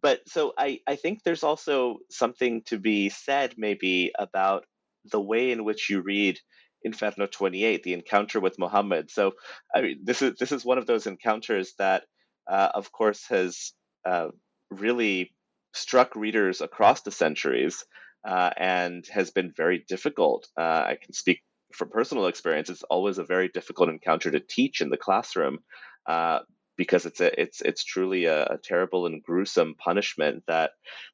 but 0.01 0.21
so 0.27 0.53
I 0.57 0.79
I 0.87 0.95
think 0.95 1.23
there's 1.23 1.43
also 1.43 1.97
something 2.09 2.61
to 2.63 2.77
be 2.77 3.09
said 3.09 3.55
maybe 3.57 4.11
about 4.17 4.65
the 5.05 5.21
way 5.21 5.51
in 5.51 5.63
which 5.63 5.89
you 5.89 6.01
read 6.01 6.39
Inferno 6.83 7.27
28, 7.27 7.83
the 7.83 7.93
encounter 7.93 8.39
with 8.39 8.59
Muhammad. 8.59 9.11
So 9.11 9.33
I 9.73 9.81
mean, 9.81 9.99
this 10.03 10.21
is 10.21 10.35
this 10.39 10.51
is 10.51 10.65
one 10.65 10.77
of 10.77 10.85
those 10.87 11.07
encounters 11.07 11.73
that, 11.77 12.03
uh, 12.49 12.69
of 12.73 12.91
course, 12.91 13.25
has 13.27 13.73
uh, 14.05 14.29
really 14.69 15.33
struck 15.73 16.15
readers 16.15 16.61
across 16.61 17.01
the 17.01 17.11
centuries 17.11 17.85
uh, 18.27 18.51
and 18.57 19.05
has 19.07 19.31
been 19.31 19.53
very 19.55 19.83
difficult. 19.87 20.47
Uh, 20.57 20.61
I 20.61 20.97
can 21.01 21.13
speak 21.13 21.41
from 21.73 21.89
personal 21.89 22.27
experience. 22.27 22.69
It's 22.69 22.83
always 22.83 23.17
a 23.17 23.23
very 23.23 23.47
difficult 23.47 23.89
encounter 23.89 24.31
to 24.31 24.39
teach 24.39 24.81
in 24.81 24.89
the 24.89 24.97
classroom 24.97 25.59
uh, 26.07 26.39
because 26.77 27.05
it's 27.05 27.21
a, 27.21 27.41
it's 27.41 27.61
it's 27.61 27.83
truly 27.83 28.25
a, 28.25 28.43
a 28.43 28.57
terrible 28.63 29.05
and 29.05 29.23
gruesome 29.23 29.75
punishment 29.75 30.43
that 30.47 30.71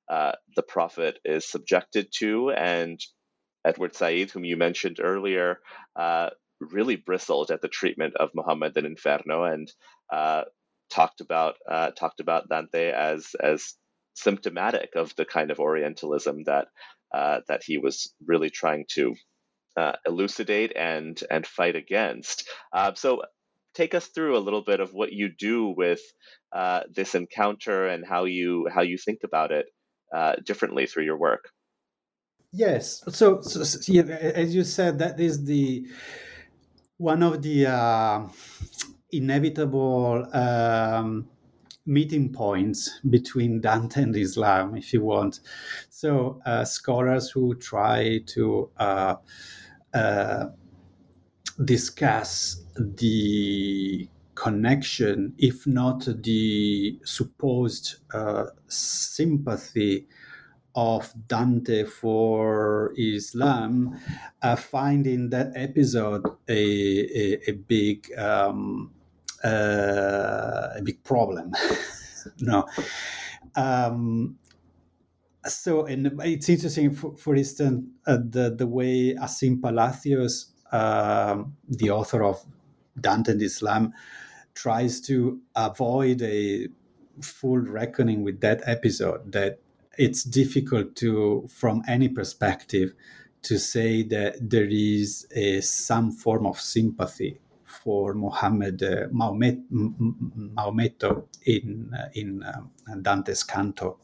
uh, 0.09 0.33
the 0.55 0.63
prophet 0.63 1.19
is 1.25 1.45
subjected 1.49 2.07
to, 2.19 2.51
and 2.51 2.99
Edward 3.67 3.95
Said, 3.95 4.31
whom 4.31 4.45
you 4.45 4.57
mentioned 4.57 4.99
earlier, 5.01 5.59
uh, 5.95 6.29
really 6.59 6.95
bristled 6.95 7.51
at 7.51 7.61
the 7.61 7.67
treatment 7.67 8.15
of 8.15 8.31
Muhammad 8.33 8.77
in 8.77 8.85
Inferno 8.85 9.43
and 9.43 9.71
uh, 10.11 10.43
talked 10.89 11.21
about 11.21 11.55
uh, 11.69 11.91
talked 11.91 12.19
about 12.19 12.49
Dante 12.49 12.91
as 12.91 13.35
as 13.41 13.75
symptomatic 14.15 14.91
of 14.95 15.15
the 15.15 15.25
kind 15.25 15.51
of 15.51 15.59
Orientalism 15.59 16.43
that 16.45 16.67
uh, 17.13 17.41
that 17.47 17.61
he 17.65 17.77
was 17.77 18.13
really 18.25 18.49
trying 18.49 18.85
to 18.95 19.15
uh, 19.77 19.93
elucidate 20.05 20.73
and 20.75 21.21
and 21.29 21.45
fight 21.45 21.75
against. 21.75 22.49
Uh, 22.73 22.93
so, 22.95 23.21
take 23.75 23.93
us 23.93 24.07
through 24.07 24.37
a 24.37 24.39
little 24.45 24.63
bit 24.63 24.79
of 24.79 24.93
what 24.93 25.13
you 25.13 25.29
do 25.29 25.67
with 25.67 26.01
uh, 26.51 26.81
this 26.93 27.15
encounter 27.15 27.87
and 27.87 28.05
how 28.05 28.25
you 28.25 28.67
how 28.73 28.81
you 28.81 28.97
think 28.97 29.19
about 29.23 29.51
it 29.51 29.67
uh, 30.15 30.35
differently 30.45 30.87
through 30.87 31.05
your 31.05 31.17
work. 31.17 31.49
Yes. 32.51 33.03
So, 33.15 33.41
so, 33.41 33.63
so 33.63 33.91
yeah, 33.91 34.03
as 34.03 34.55
you 34.55 34.63
said, 34.63 34.99
that 34.99 35.19
is 35.19 35.43
the 35.43 35.87
one 36.97 37.21
of 37.23 37.41
the 37.41 37.67
uh, 37.67 38.27
inevitable 39.11 40.27
um, 40.35 41.27
meeting 41.85 42.31
points 42.33 42.99
between 43.09 43.61
Dante 43.61 44.03
and 44.03 44.15
Islam, 44.15 44.75
if 44.75 44.93
you 44.93 45.03
want. 45.03 45.41
So, 45.89 46.41
uh, 46.45 46.65
scholars 46.65 47.29
who 47.29 47.55
try 47.55 48.19
to 48.27 48.71
uh, 48.77 49.15
uh, 49.93 50.45
discuss 51.63 52.63
the 52.75 54.07
connection, 54.35 55.33
if 55.37 55.65
not 55.65 56.05
the 56.23 56.99
supposed 57.03 57.95
uh, 58.13 58.45
sympathy 58.67 60.07
of 60.77 61.11
Dante 61.27 61.85
for 61.85 62.93
Islam, 62.95 63.99
I 64.43 64.53
find 64.53 65.07
in 65.07 65.31
that 65.31 65.51
episode 65.55 66.23
a, 66.47 66.53
a, 66.53 67.49
a 67.49 67.53
big 67.53 68.15
um, 68.15 68.91
uh, 69.43 70.69
a 70.75 70.81
big 70.83 71.03
problem. 71.03 71.51
no. 72.39 72.65
Um, 73.55 74.37
so, 75.47 75.85
and 75.85 76.11
it's 76.23 76.47
interesting, 76.47 76.93
for, 76.93 77.15
for 77.17 77.35
instance, 77.35 77.85
uh, 78.05 78.17
the, 78.29 78.53
the 78.55 78.67
way 78.67 79.15
Asín 79.15 79.59
Palacios, 79.59 80.51
uh, 80.71 81.43
the 81.69 81.89
author 81.89 82.23
of 82.23 82.43
Dante 82.99 83.31
and 83.31 83.41
Islam, 83.41 83.93
tries 84.53 85.01
to 85.01 85.39
avoid 85.55 86.21
a 86.21 86.67
full 87.21 87.59
reckoning 87.59 88.23
with 88.23 88.41
that 88.41 88.61
episode, 88.65 89.31
that 89.31 89.59
it's 89.97 90.23
difficult 90.23 90.95
to, 90.97 91.47
from 91.49 91.83
any 91.87 92.09
perspective, 92.09 92.93
to 93.43 93.57
say 93.57 94.03
that 94.03 94.49
there 94.49 94.67
is 94.69 95.27
a, 95.35 95.61
some 95.61 96.11
form 96.11 96.45
of 96.45 96.59
sympathy 96.59 97.39
for 97.63 98.13
Muhammad 98.13 98.81
uh, 98.83 99.07
Maometto 99.11 99.63
in 101.45 101.93
uh, 101.93 102.09
in 102.13 102.43
uh, 102.43 102.61
Dante's 103.01 103.43
Canto. 103.43 103.99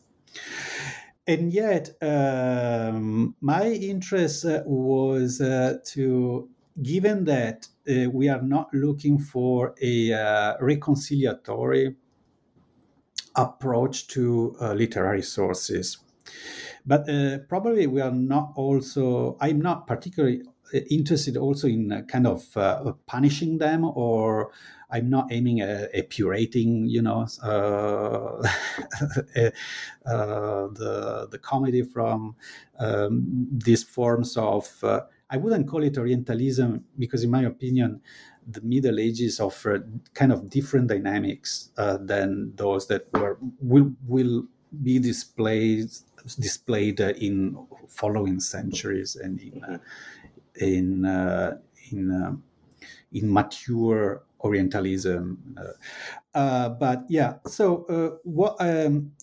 And 1.26 1.54
yet, 1.54 1.92
um, 2.02 3.36
my 3.40 3.68
interest 3.68 4.46
uh, 4.46 4.62
was 4.66 5.40
uh, 5.40 5.78
to, 5.86 6.50
given 6.82 7.24
that 7.26 7.68
uh, 7.90 8.10
we 8.10 8.28
are 8.28 8.42
not 8.42 8.74
looking 8.74 9.18
for 9.20 9.74
a 9.82 10.10
reconciliatory 10.62 11.96
approach 13.36 14.08
to 14.08 14.56
literary 14.60 15.22
sources, 15.22 15.98
but 16.86 17.06
probably 17.50 17.88
we 17.88 18.02
are 18.02 18.12
not 18.12 18.54
also, 18.56 19.38
I'm 19.42 19.60
not 19.60 19.88
particularly 19.88 20.44
interested 20.74 21.38
also 21.38 21.68
in 21.68 21.92
uh, 21.92 22.02
kind 22.04 22.28
of 22.28 22.56
uh, 22.58 22.94
punishing 23.06 23.58
them 23.58 23.86
or 23.86 24.52
i'm 24.92 25.10
not 25.10 25.32
aiming 25.32 25.62
at 25.62 25.94
epurating 25.94 26.90
you 26.90 27.02
know 27.02 27.28
uh, 27.44 27.48
uh, 30.06 30.68
the 30.74 31.28
the 31.30 31.40
comedy 31.42 31.84
from 31.84 32.36
um, 32.80 33.48
these 33.52 33.84
forms 33.84 34.36
of 34.38 34.68
uh, 34.84 35.02
i 35.30 35.38
wouldn't 35.38 35.68
call 35.68 35.84
it 35.84 35.98
orientalism 35.98 36.84
because 36.98 37.24
in 37.24 37.30
my 37.30 37.44
opinion 37.44 38.02
the 38.48 38.62
middle 38.62 39.00
ages 39.00 39.40
offer 39.40 39.86
kind 40.14 40.32
of 40.32 40.50
different 40.50 40.88
dynamics 40.88 41.70
uh, 41.78 41.98
than 41.98 42.54
those 42.56 42.88
that 42.88 43.08
were 43.14 43.38
will 43.60 43.92
will 44.08 44.46
be 44.82 45.00
displayed 45.00 45.90
displayed 46.40 47.00
in 47.00 47.58
following 47.88 48.40
centuries 48.40 49.16
and 49.16 49.40
in 49.42 49.64
uh, 49.64 49.78
in 50.56 51.06
uh, 51.06 51.58
in 51.92 52.12
uh, 52.12 52.36
in 53.12 53.32
mature 53.32 54.24
Orientalism. 54.44 55.56
Uh, 56.36 56.70
but 56.70 57.06
yeah, 57.08 57.36
so 57.48 58.20
what 58.24 58.58
um, 58.60 59.14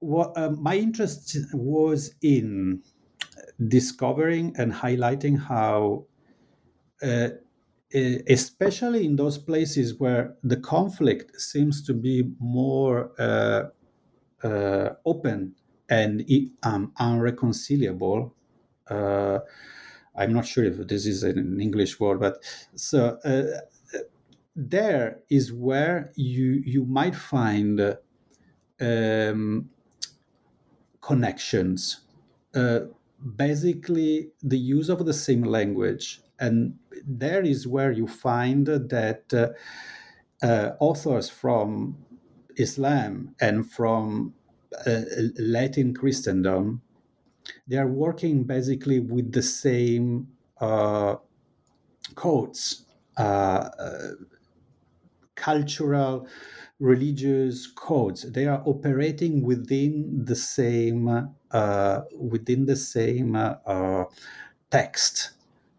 what 0.00 0.36
my 0.60 0.76
interest 0.76 1.38
was 1.54 2.14
in 2.20 2.82
discovering 3.68 4.54
and 4.58 4.72
highlighting 4.72 5.40
how 5.40 6.04
especially 7.92 9.04
in 9.04 9.16
those 9.16 9.38
places 9.38 9.98
where 9.98 10.36
the 10.42 10.56
conflict 10.56 11.40
seems 11.40 11.82
to 11.86 11.94
be 11.94 12.24
more 12.38 13.12
uh, 13.18 13.64
uh, 14.46 14.90
open 15.04 15.54
and 15.88 16.24
um, 16.62 16.92
unreconcilable, 16.98 18.34
uh, 18.90 19.38
I'm 20.16 20.32
not 20.32 20.46
sure 20.46 20.64
if 20.64 20.88
this 20.88 21.06
is 21.06 21.22
an 21.22 21.60
English 21.60 22.00
word, 22.00 22.20
but 22.20 22.42
so 22.74 23.18
uh, 23.24 23.60
there 24.56 25.20
is 25.28 25.52
where 25.52 26.12
you 26.16 26.62
you 26.64 26.84
might 26.86 27.14
find 27.14 27.96
um, 28.80 29.70
connections. 31.00 32.00
Uh, 32.54 32.80
basically, 33.36 34.30
the 34.42 34.58
use 34.58 34.88
of 34.88 35.04
the 35.04 35.12
same 35.12 35.42
language, 35.42 36.20
and 36.38 36.74
there 37.06 37.42
is 37.42 37.66
where 37.66 37.92
you 37.92 38.06
find 38.06 38.66
that 38.66 39.24
uh, 39.32 39.48
uh 40.44 40.72
authors 40.80 41.30
from 41.30 41.96
Islam 42.56 43.34
and 43.40 43.70
from 43.70 44.34
uh, 44.86 45.00
Latin 45.38 45.94
Christendom 45.94 46.82
they 47.68 47.76
are 47.76 47.88
working 47.88 48.44
basically 48.44 49.00
with 49.00 49.32
the 49.32 49.42
same 49.42 50.28
uh, 50.60 51.16
codes, 52.14 52.84
uh, 53.18 53.20
uh, 53.78 54.10
cultural, 55.34 56.26
religious 56.78 57.66
codes. 57.66 58.30
They 58.30 58.46
are 58.46 58.62
operating 58.66 59.42
within 59.42 60.24
the 60.24 60.36
same 60.36 61.30
uh, 61.50 62.00
within 62.18 62.66
the 62.66 62.76
same 62.76 63.36
text, 64.70 65.30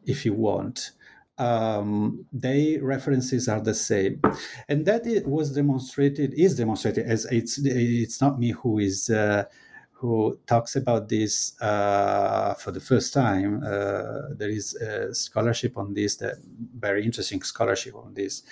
if 0.07 0.25
you 0.25 0.33
want. 0.33 0.91
Um, 1.37 2.25
they 2.33 2.79
references 2.79 3.47
are 3.47 3.61
the 3.61 3.75
same, 3.75 4.21
and 4.67 4.87
that 4.87 5.05
it 5.05 5.27
was 5.27 5.53
demonstrated 5.53 6.33
is 6.33 6.57
demonstrated 6.57 7.05
as 7.05 7.25
it's 7.25 7.59
it's 7.59 8.19
not 8.21 8.39
me 8.39 8.51
who 8.51 8.79
is 8.79 9.11
uh, 9.11 9.43
who 9.91 10.37
talks 10.45 10.75
about 10.75 11.09
this 11.09 11.59
uh, 11.61 12.53
for 12.55 12.71
the 12.71 12.79
first 12.79 13.13
time. 13.13 13.63
Uh, 13.63 14.33
there 14.35 14.49
is 14.49 14.75
a 14.75 15.13
scholarship 15.13 15.77
on 15.77 15.93
this, 15.93 16.17
that 16.17 16.35
very 16.77 17.03
interesting 17.03 17.41
scholarship 17.41 17.95
on 17.95 18.13
this 18.13 18.43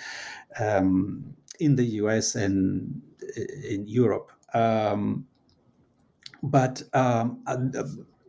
um, 0.58 1.36
in 1.60 1.76
the 1.76 1.84
US 2.02 2.34
and 2.34 3.00
in 3.64 3.86
Europe. 3.86 4.32
Um, 4.54 5.26
but 6.42 6.82
um, 6.92 7.42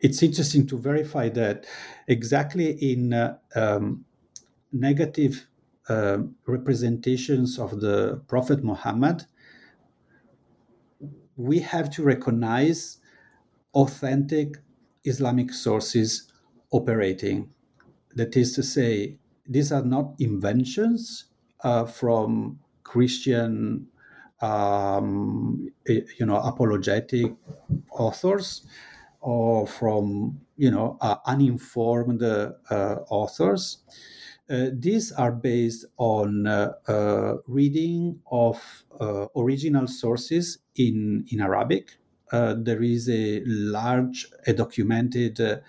it's 0.02 0.22
interesting 0.22 0.68
to 0.68 0.78
verify 0.78 1.30
that 1.30 1.66
exactly 2.08 2.72
in 2.92 3.14
uh, 3.14 3.38
um, 3.56 4.06
negative 4.72 5.48
uh, 5.90 6.20
representations 6.46 7.58
of 7.58 7.80
the 7.80 8.22
Prophet 8.28 8.64
Muhammad, 8.64 9.26
we 11.36 11.60
have 11.60 11.90
to 11.92 12.04
recognize 12.04 12.98
authentic 13.74 14.58
Islamic 15.06 15.54
sources 15.54 16.32
operating. 16.72 17.50
That 18.16 18.36
is 18.36 18.54
to 18.56 18.64
say, 18.64 19.18
these 19.48 19.72
are 19.72 19.84
not 19.84 20.16
inventions 20.20 21.26
uh, 21.64 21.86
from 21.86 22.60
Christian, 22.84 23.88
um, 24.42 25.70
you 25.86 26.26
know, 26.26 26.38
apologetic 26.38 27.34
authors 27.92 28.66
or 29.28 29.68
from, 29.68 30.40
you 30.56 30.72
know, 30.72 30.98
uh, 31.02 31.18
uninformed 31.26 32.24
uh, 32.24 32.52
authors. 33.10 33.80
Uh, 34.50 34.68
these 34.72 35.12
are 35.12 35.34
based 35.34 35.84
on 35.98 36.48
uh, 36.48 36.72
uh, 36.88 37.34
reading 37.46 38.22
of 38.32 38.86
original 39.36 39.86
sources 39.86 40.60
in, 40.78 41.26
in 41.30 41.42
Arabic. 41.42 41.98
there 42.32 42.82
is 42.82 43.10
a 43.10 43.42
large, 43.46 44.28
a 44.48 44.54
documented 44.54 45.62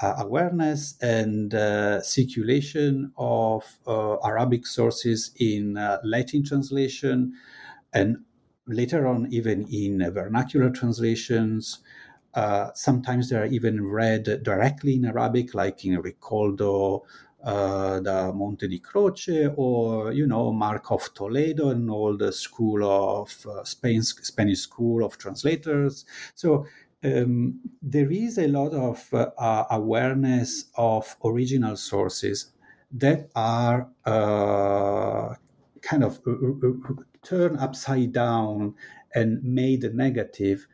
awareness 0.00 0.94
and 1.02 1.52
circulation 2.04 3.12
of 3.18 3.64
Arabic 4.24 4.64
sources 4.64 5.32
in 5.40 5.74
Latin 6.04 6.44
translation 6.44 7.32
and 7.92 8.18
later 8.68 9.08
on 9.08 9.26
even 9.32 9.66
in 9.72 9.98
vernacular 10.12 10.70
translations. 10.70 11.80
Uh, 12.34 12.70
sometimes 12.74 13.28
they 13.28 13.36
are 13.36 13.46
even 13.46 13.84
read 13.84 14.42
directly 14.42 14.94
in 14.94 15.04
Arabic, 15.04 15.54
like 15.54 15.84
in 15.84 16.00
Ricoldo 16.02 17.02
uh, 17.44 18.00
the 18.00 18.32
Monte 18.32 18.68
di 18.68 18.78
Croce 18.78 19.48
or, 19.56 20.12
you 20.12 20.26
know, 20.26 20.52
Mark 20.52 20.90
of 20.90 21.12
Toledo 21.14 21.70
and 21.70 21.90
all 21.90 22.16
the 22.16 22.32
school 22.32 22.84
of 22.84 23.46
uh, 23.46 23.64
Spain, 23.64 24.02
Spanish 24.02 24.60
school 24.60 25.04
of 25.04 25.18
translators. 25.18 26.04
So 26.34 26.66
um, 27.04 27.60
there 27.82 28.10
is 28.10 28.38
a 28.38 28.46
lot 28.46 28.72
of 28.72 29.12
uh, 29.12 29.64
awareness 29.70 30.66
of 30.76 31.16
original 31.24 31.76
sources 31.76 32.52
that 32.92 33.30
are 33.34 33.88
uh, 34.04 35.34
kind 35.80 36.04
of 36.04 36.20
uh, 36.26 36.32
uh, 36.32 36.94
turned 37.22 37.58
upside 37.58 38.12
down 38.12 38.74
and 39.14 39.42
made 39.42 39.82
negative. 39.94 40.66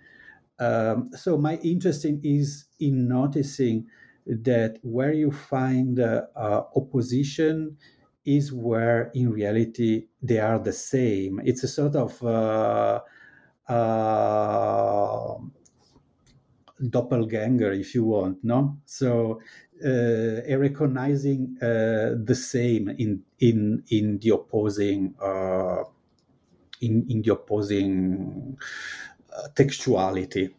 Um, 0.59 1.11
so 1.15 1.39
my 1.39 1.57
interest 1.59 2.05
in, 2.05 2.21
is 2.25 2.67
in 2.81 3.09
noticing 3.09 3.87
that 4.27 4.79
where 4.83 5.13
you 5.13 5.31
find 5.31 5.99
uh, 6.01 6.23
uh, 6.37 6.63
opposition 6.77 7.77
is 8.25 8.53
where 8.53 9.11
in 9.15 9.31
reality 9.31 10.07
they 10.23 10.39
are 10.39 10.59
the 10.59 10.73
same. 10.73 11.41
It's 11.45 11.63
a 11.63 11.69
sort 11.69 11.97
of 11.97 12.23
uh, 12.23 13.01
uh, 13.73 15.35
doppelganger, 16.91 17.73
if 17.73 17.95
you 17.95 18.05
want, 18.05 18.45
no? 18.45 18.79
So 18.85 19.41
uh, 19.85 20.59
recognizing 20.59 21.57
uh, 21.63 22.17
the 22.23 22.35
same 22.35 22.89
in 22.91 23.23
in 23.39 23.85
in 23.91 24.19
the 24.19 24.31
opposing 24.31 25.15
in 26.81 27.07
in 27.09 27.23
the 27.23 27.33
opposing 27.33 28.59
textuality. 29.55 30.51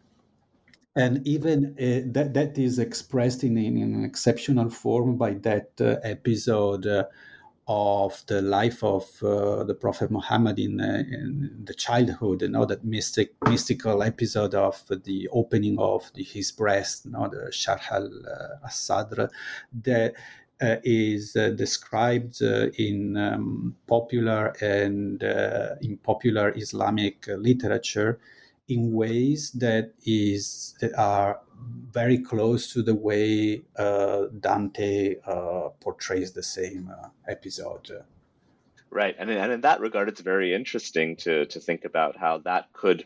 And 0.96 1.26
even 1.26 1.76
uh, 1.78 2.10
that 2.12 2.34
that 2.34 2.58
is 2.58 2.78
expressed 2.78 3.44
in, 3.44 3.56
in, 3.56 3.76
an 3.94 4.04
exceptional 4.04 4.70
form 4.70 5.16
by 5.16 5.34
that 5.34 5.70
uh, 5.80 5.96
episode 6.02 6.86
uh, 6.86 7.04
of 7.68 8.24
the 8.26 8.42
life 8.42 8.82
of 8.82 9.04
uh, 9.22 9.62
the 9.62 9.74
Prophet 9.74 10.10
Muhammad 10.10 10.58
in, 10.58 10.80
uh, 10.80 11.04
in, 11.08 11.62
the 11.64 11.74
childhood, 11.74 12.42
you 12.42 12.48
know, 12.48 12.64
that 12.64 12.84
mystic 12.84 13.34
mystical 13.48 14.02
episode 14.02 14.56
of 14.56 14.82
the 15.04 15.28
opening 15.32 15.78
of 15.78 16.10
the, 16.14 16.24
his 16.24 16.50
breast, 16.50 17.04
you 17.04 17.12
know, 17.12 17.28
the 17.28 17.50
Sharh 17.52 19.30
that 19.84 20.14
uh, 20.62 20.76
is 20.84 21.36
uh, 21.36 21.48
described 21.50 22.42
uh, 22.42 22.66
in 22.76 23.16
um, 23.16 23.74
popular 23.86 24.48
and 24.60 25.22
in 25.80 25.96
popular 26.02 26.52
Islamic 26.54 27.26
literature 27.28 28.18
in 28.70 28.92
ways 28.92 29.50
that 29.50 29.92
is 30.06 30.74
that 30.80 30.94
are 30.96 31.40
very 31.90 32.18
close 32.18 32.72
to 32.72 32.82
the 32.82 32.94
way 32.94 33.62
uh, 33.76 34.26
Dante 34.38 35.16
uh, 35.26 35.70
portrays 35.80 36.32
the 36.32 36.42
same 36.42 36.88
uh, 36.88 37.08
episode. 37.28 37.90
Right, 38.90 39.14
and 39.18 39.28
in, 39.28 39.36
and 39.36 39.52
in 39.52 39.60
that 39.62 39.80
regard, 39.80 40.08
it's 40.08 40.20
very 40.20 40.54
interesting 40.54 41.16
to 41.16 41.46
to 41.46 41.60
think 41.60 41.84
about 41.84 42.16
how 42.16 42.38
that 42.38 42.72
could 42.72 43.04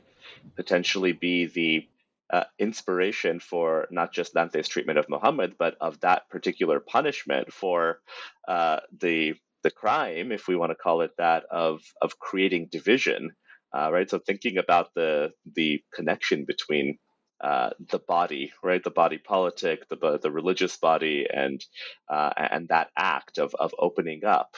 potentially 0.54 1.12
be 1.12 1.46
the 1.46 1.88
uh, 2.30 2.44
inspiration 2.58 3.40
for 3.40 3.86
not 3.90 4.12
just 4.12 4.34
Dante's 4.34 4.68
treatment 4.68 4.98
of 4.98 5.08
Muhammad, 5.08 5.56
but 5.58 5.76
of 5.80 6.00
that 6.00 6.28
particular 6.28 6.78
punishment 6.80 7.52
for 7.52 8.00
uh, 8.46 8.80
the 9.00 9.34
the 9.62 9.70
crime, 9.70 10.30
if 10.30 10.46
we 10.46 10.56
want 10.56 10.70
to 10.70 10.76
call 10.76 11.00
it 11.00 11.12
that, 11.16 11.44
of 11.50 11.82
of 12.02 12.18
creating 12.18 12.68
division 12.70 13.34
uh, 13.74 13.90
right? 13.92 14.08
So 14.08 14.18
thinking 14.18 14.58
about 14.58 14.94
the 14.94 15.32
the 15.54 15.82
connection 15.94 16.44
between 16.44 16.98
uh, 17.40 17.70
the 17.90 17.98
body, 17.98 18.52
right, 18.62 18.82
the 18.82 18.90
body 18.90 19.18
politic, 19.18 19.88
the 19.88 20.18
the 20.22 20.30
religious 20.30 20.76
body, 20.76 21.26
and 21.32 21.64
uh, 22.08 22.30
and 22.36 22.68
that 22.68 22.90
act 22.96 23.38
of 23.38 23.54
of 23.56 23.74
opening 23.78 24.24
up, 24.24 24.56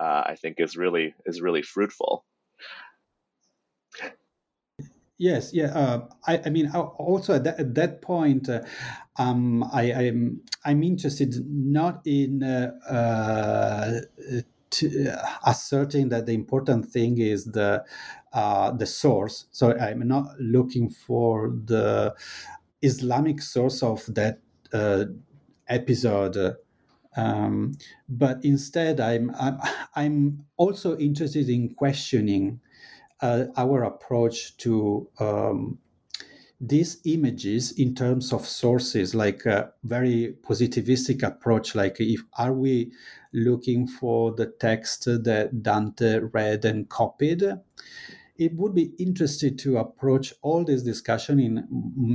uh, 0.00 0.22
I 0.26 0.36
think 0.40 0.56
is 0.58 0.76
really 0.76 1.14
is 1.24 1.40
really 1.40 1.62
fruitful. 1.62 2.24
Yes, 5.18 5.54
yeah. 5.54 5.72
Uh, 5.72 6.08
I, 6.26 6.42
I 6.44 6.50
mean, 6.50 6.70
also 6.74 7.36
at 7.36 7.44
that, 7.44 7.58
at 7.58 7.74
that 7.76 8.02
point, 8.02 8.50
uh, 8.50 8.60
um, 9.18 9.64
I, 9.72 9.92
I'm 9.92 10.42
I'm 10.62 10.82
interested 10.82 11.34
not 11.48 12.02
in 12.04 12.42
uh, 12.42 14.00
to, 14.76 15.08
uh, 15.10 15.36
asserting 15.46 16.08
that 16.10 16.26
the 16.26 16.32
important 16.32 16.86
thing 16.86 17.18
is 17.18 17.44
the 17.46 17.84
uh, 18.32 18.70
the 18.72 18.86
source. 18.86 19.46
So 19.50 19.76
I'm 19.78 20.06
not 20.06 20.38
looking 20.38 20.90
for 20.90 21.50
the 21.64 22.14
Islamic 22.82 23.42
source 23.42 23.82
of 23.82 24.04
that 24.14 24.40
uh, 24.72 25.06
episode. 25.68 26.56
Um, 27.16 27.78
but 28.08 28.44
instead, 28.44 29.00
I'm, 29.00 29.34
I'm, 29.40 29.58
I'm 29.94 30.46
also 30.58 30.98
interested 30.98 31.48
in 31.48 31.74
questioning 31.74 32.60
uh, 33.22 33.46
our 33.56 33.84
approach 33.84 34.56
to 34.58 35.08
um, 35.18 35.78
these 36.60 37.00
images 37.04 37.72
in 37.72 37.94
terms 37.94 38.32
of 38.32 38.46
sources 38.46 39.14
like 39.14 39.44
a 39.44 39.72
very 39.84 40.36
positivistic 40.42 41.22
approach 41.22 41.74
like 41.74 41.96
if 42.00 42.22
are 42.38 42.54
we 42.54 42.90
looking 43.36 43.86
for 43.86 44.32
the 44.32 44.46
text 44.46 45.04
that 45.04 45.62
dante 45.62 46.18
read 46.32 46.64
and 46.64 46.88
copied. 46.88 47.44
It 48.36 48.54
would 48.56 48.74
be 48.74 48.92
interesting 48.98 49.56
to 49.58 49.78
approach 49.78 50.34
all 50.42 50.64
this 50.64 50.82
discussion 50.82 51.38
in 51.38 51.58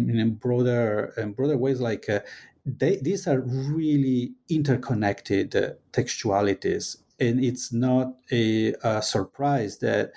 in 0.09 0.36
broader 0.36 1.13
in 1.17 1.34
broader 1.34 1.57
ways 1.57 1.80
like 1.80 2.09
uh, 2.09 2.19
they, 2.65 2.97
these 2.97 3.28
are 3.28 3.39
really 3.41 4.34
interconnected 4.49 5.55
uh, 5.55 5.72
textualities 5.93 6.97
and 7.22 7.43
it's 7.43 7.72
not 7.72 8.15
a, 8.32 8.74
a 8.84 9.01
surprise 9.01 9.78
that 9.78 10.11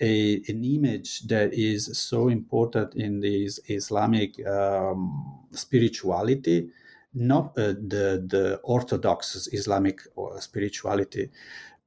a, 0.00 0.42
an 0.48 0.64
image 0.64 1.22
that 1.22 1.54
is 1.54 1.96
so 1.98 2.28
important 2.28 2.94
in 2.94 3.20
this 3.20 3.60
Islamic 3.68 4.44
um, 4.46 5.38
spirituality, 5.52 6.70
not 7.14 7.58
uh, 7.58 7.68
the 7.68 8.24
the 8.26 8.60
Orthodox 8.62 9.48
Islamic 9.52 10.00
uh, 10.16 10.38
spirituality, 10.38 11.30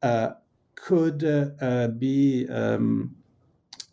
uh, 0.01 0.32
could 0.76 1.24
uh, 1.24 1.49
uh 1.61 1.88
be 1.88 2.47
um, 2.49 3.15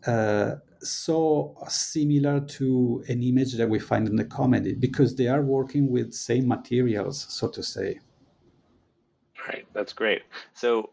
uh, 0.07 0.57
so 0.81 1.55
similar 1.69 2.41
to 2.41 3.05
an 3.09 3.23
image 3.23 3.55
that 3.55 3.69
we 3.69 3.79
find 3.79 4.09
in 4.09 4.17
the 4.17 4.25
comedy 4.25 4.75
because 4.75 5.15
they 5.15 5.29
are 5.29 5.43
working 5.43 5.91
with 5.91 6.13
same 6.13 6.49
materials, 6.49 7.27
so 7.29 7.49
to 7.49 7.63
say. 7.63 8.01
Right, 9.47 9.67
that's 9.73 9.93
great. 9.93 10.23
So 10.55 10.91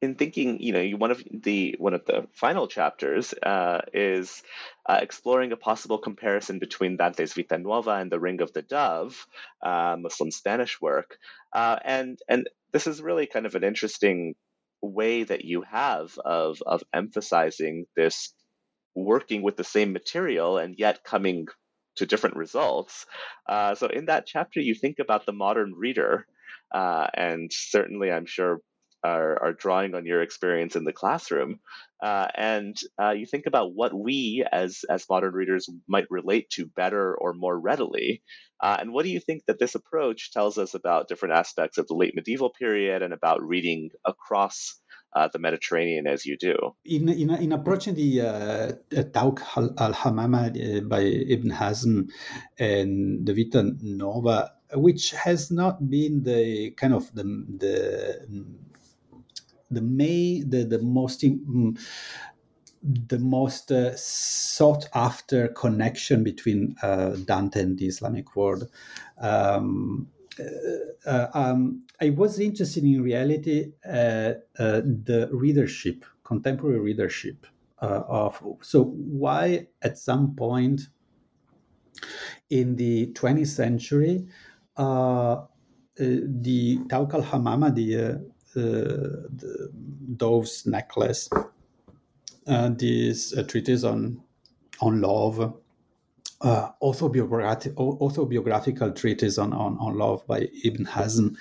in 0.00 0.14
thinking, 0.14 0.60
you 0.60 0.72
know, 0.72 0.82
one 0.96 1.10
of 1.10 1.22
the 1.30 1.76
one 1.78 1.94
of 1.94 2.04
the 2.06 2.26
final 2.32 2.66
chapters 2.66 3.34
uh, 3.42 3.82
is 3.92 4.42
uh, 4.90 4.98
exploring 5.02 5.52
a 5.52 5.56
possible 5.56 5.98
comparison 5.98 6.58
between 6.58 6.96
Dante's 6.96 7.34
Vita 7.34 7.56
Nuova 7.58 7.92
and 8.00 8.10
The 8.10 8.18
Ring 8.18 8.40
of 8.40 8.52
the 8.52 8.62
Dove, 8.62 9.24
uh, 9.62 9.96
Muslim 9.96 10.32
Spanish 10.32 10.80
work. 10.80 11.16
Uh, 11.52 11.76
and, 11.84 12.18
and 12.28 12.48
this 12.72 12.88
is 12.88 13.00
really 13.00 13.26
kind 13.26 13.46
of 13.46 13.54
an 13.54 13.62
interesting 13.62 14.34
way 14.82 15.22
that 15.22 15.44
you 15.44 15.62
have 15.62 16.18
of, 16.24 16.60
of 16.66 16.82
emphasizing 16.92 17.84
this 17.94 18.34
working 18.96 19.42
with 19.42 19.56
the 19.56 19.70
same 19.76 19.92
material 19.92 20.58
and 20.58 20.74
yet 20.76 21.04
coming 21.04 21.46
to 21.96 22.06
different 22.06 22.36
results. 22.36 23.06
Uh, 23.48 23.76
so 23.76 23.86
in 23.86 24.06
that 24.06 24.26
chapter, 24.26 24.58
you 24.58 24.74
think 24.74 24.98
about 24.98 25.24
the 25.24 25.32
modern 25.32 25.72
reader, 25.72 26.26
uh, 26.74 27.06
and 27.14 27.52
certainly, 27.52 28.10
I'm 28.10 28.26
sure 28.26 28.60
are, 29.02 29.42
are 29.42 29.52
drawing 29.52 29.94
on 29.94 30.06
your 30.06 30.22
experience 30.22 30.76
in 30.76 30.84
the 30.84 30.92
classroom. 30.92 31.60
Uh, 32.02 32.28
and 32.34 32.76
uh, 33.00 33.10
you 33.10 33.26
think 33.26 33.46
about 33.46 33.74
what 33.74 33.92
we 33.92 34.44
as, 34.50 34.80
as 34.88 35.04
modern 35.08 35.32
readers 35.32 35.68
might 35.86 36.06
relate 36.10 36.48
to 36.50 36.66
better 36.66 37.14
or 37.14 37.34
more 37.34 37.58
readily. 37.58 38.22
Uh, 38.60 38.76
and 38.80 38.92
what 38.92 39.04
do 39.04 39.10
you 39.10 39.20
think 39.20 39.42
that 39.46 39.58
this 39.58 39.74
approach 39.74 40.32
tells 40.32 40.58
us 40.58 40.74
about 40.74 41.08
different 41.08 41.34
aspects 41.34 41.78
of 41.78 41.86
the 41.86 41.94
late 41.94 42.14
medieval 42.14 42.50
period 42.50 43.02
and 43.02 43.12
about 43.12 43.42
reading 43.42 43.90
across 44.04 44.80
uh, 45.14 45.28
the 45.32 45.38
Mediterranean 45.38 46.06
as 46.06 46.24
you 46.24 46.36
do. 46.36 46.54
In 46.84 47.08
in, 47.08 47.30
in 47.30 47.52
approaching 47.52 47.94
the 47.94 48.20
uh, 48.20 48.72
Tawq 48.90 49.40
al 49.56 49.92
Hamama 49.92 50.50
uh, 50.50 50.80
by 50.82 51.00
Ibn 51.00 51.50
Hazm 51.50 52.10
and 52.58 53.26
the 53.26 53.34
Vita 53.34 53.72
Nova, 53.82 54.52
which 54.74 55.10
has 55.12 55.50
not 55.50 55.90
been 55.90 56.22
the 56.22 56.70
kind 56.72 56.94
of 56.94 57.12
the 57.14 57.24
the 57.24 58.60
the 59.70 59.80
may 59.80 60.42
the 60.42 60.64
the 60.64 60.78
most 60.80 61.22
mm, 61.22 61.78
the 62.82 63.18
most 63.18 63.70
uh, 63.70 63.94
sought 63.96 64.88
after 64.94 65.48
connection 65.48 66.24
between 66.24 66.74
uh, 66.82 67.10
Dante 67.24 67.60
and 67.60 67.78
the 67.78 67.86
Islamic 67.86 68.34
world. 68.36 68.68
Um, 69.18 70.08
uh, 70.38 70.44
uh 71.10 71.26
um, 71.34 71.84
I 72.00 72.10
was 72.10 72.40
interested 72.40 72.84
in 72.84 73.02
reality 73.02 73.72
uh, 73.86 74.34
uh, 74.58 74.80
the 74.80 75.28
readership, 75.32 76.04
contemporary 76.24 76.80
readership 76.80 77.46
of. 77.78 78.42
So 78.62 78.84
why 78.84 79.66
at 79.82 79.98
some 79.98 80.34
point 80.36 80.82
in 82.50 82.76
the 82.76 83.06
20th 83.14 83.46
century, 83.48 84.26
the 84.76 85.46
Tawq 85.96 87.14
al-Hamama, 87.14 88.29
the 88.54 89.28
the 89.36 89.70
dove's 90.16 90.66
necklace. 90.66 91.28
Uh, 92.46 92.70
this 92.70 93.36
uh, 93.36 93.42
treatise 93.42 93.84
on 93.84 94.20
on 94.80 95.00
love, 95.00 95.54
uh, 96.40 96.68
autobiographic, 96.80 97.76
autobiographical 97.76 98.92
treatise 98.92 99.38
on, 99.38 99.52
on, 99.52 99.76
on 99.78 99.98
love 99.98 100.26
by 100.26 100.48
Ibn 100.64 100.86
Hazm, 100.86 101.36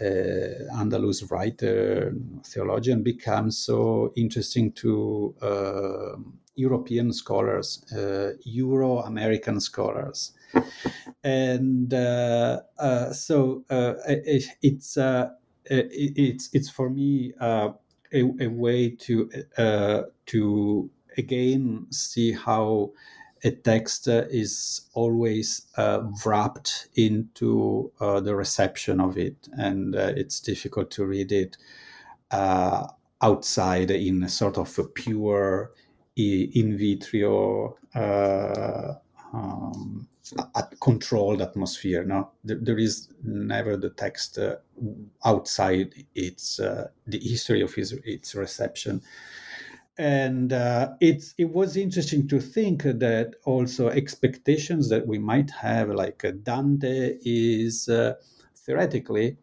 uh, 0.00 0.74
Andalus 0.76 1.30
writer, 1.30 2.14
theologian, 2.44 3.02
becomes 3.02 3.56
so 3.56 4.12
interesting 4.16 4.72
to 4.72 5.34
uh, 5.40 6.16
European 6.56 7.12
scholars, 7.12 7.84
uh, 7.92 8.32
Euro 8.44 8.98
American 8.98 9.60
scholars. 9.60 10.32
And 11.24 11.94
uh, 11.94 12.60
uh, 12.78 13.12
so 13.12 13.64
it, 13.70 14.44
it's 14.60 14.98
uh, 14.98 15.30
it's 15.66 16.50
it's 16.52 16.68
for 16.68 16.90
me 16.90 17.32
uh, 17.40 17.70
a, 18.12 18.22
a, 18.40 18.48
way 18.48 18.90
to 18.90 19.30
uh, 19.58 20.02
to 20.26 20.90
again 21.16 21.86
see 21.90 22.32
how 22.32 22.92
a 23.44 23.50
text 23.50 24.06
is 24.06 24.82
always 24.94 25.66
uh, 25.76 26.02
wrapped 26.24 26.88
into 26.94 27.90
uh, 28.00 28.20
the 28.20 28.34
reception 28.34 29.00
of 29.00 29.18
it, 29.18 29.48
and 29.52 29.96
uh, 29.96 30.12
it's 30.16 30.40
difficult 30.40 30.90
to 30.92 31.04
read 31.04 31.32
it 31.32 31.56
outside 33.20 33.90
in 33.90 34.22
a 34.22 34.28
sort 34.28 34.58
of 34.58 34.78
a 34.78 34.84
pure 34.84 35.72
in 36.16 36.76
vitro 36.76 37.76
um, 39.32 40.08
a 40.54 40.64
controlled 40.80 41.42
atmosphere. 41.42 42.04
No, 42.04 42.30
there, 42.44 42.58
there 42.60 42.78
is 42.78 43.08
never 43.22 43.76
the 43.76 43.90
text 43.90 44.38
uh, 44.38 44.56
outside 45.24 45.94
its 46.14 46.60
uh, 46.60 46.88
the 47.06 47.18
history 47.18 47.62
of 47.62 47.74
his, 47.74 47.92
its 48.04 48.34
reception, 48.34 49.02
and 49.98 50.52
uh, 50.52 50.94
it's 51.00 51.34
it 51.38 51.50
was 51.50 51.76
interesting 51.76 52.26
to 52.28 52.40
think 52.40 52.82
that 52.82 53.34
also 53.44 53.88
expectations 53.88 54.88
that 54.88 55.06
we 55.06 55.18
might 55.18 55.50
have, 55.50 55.90
like 55.90 56.24
uh, 56.24 56.32
Dante, 56.42 57.18
is 57.24 57.88
uh, 57.88 58.14
theoretically 58.56 59.36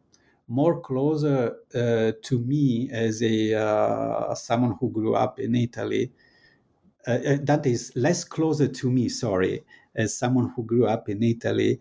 more 0.47 0.81
closer 0.81 1.55
uh, 1.75 2.11
to 2.23 2.39
me 2.39 2.89
as 2.91 3.21
a 3.21 4.33
someone 4.35 4.75
who 4.79 4.89
grew 4.89 5.15
up 5.15 5.39
in 5.39 5.55
Italy. 5.55 6.11
Dante 7.05 7.71
is 7.71 7.91
less 7.95 8.23
closer 8.23 8.67
to 8.67 8.91
me, 8.91 9.09
sorry, 9.09 9.63
as 9.95 10.17
someone 10.17 10.51
who 10.55 10.63
grew 10.63 10.85
up 10.87 11.09
in 11.09 11.23
Italy, 11.23 11.79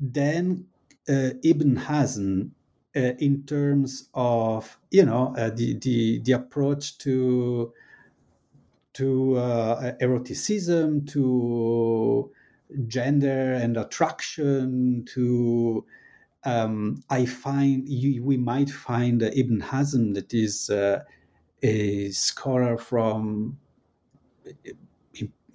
then 0.00 0.66
uh, 1.08 1.30
Ibn 1.42 1.76
Hazm, 1.76 2.50
uh, 2.96 3.12
in 3.18 3.42
terms 3.44 4.08
of 4.14 4.78
you 4.90 5.04
know 5.04 5.34
uh, 5.36 5.50
the, 5.50 5.74
the 5.78 6.20
the 6.20 6.32
approach 6.32 6.98
to 6.98 7.72
to 8.94 9.36
uh, 9.36 9.92
eroticism, 10.00 11.04
to 11.06 12.30
gender 12.88 13.52
and 13.52 13.76
attraction, 13.76 15.04
to 15.04 15.84
um, 16.44 17.02
I 17.10 17.26
find 17.26 17.86
you, 17.88 18.24
we 18.24 18.36
might 18.38 18.70
find 18.70 19.22
Ibn 19.22 19.60
Hazm 19.60 20.14
that 20.14 20.32
is 20.32 20.70
uh, 20.70 21.02
a 21.62 22.10
scholar 22.10 22.78
from 22.78 23.58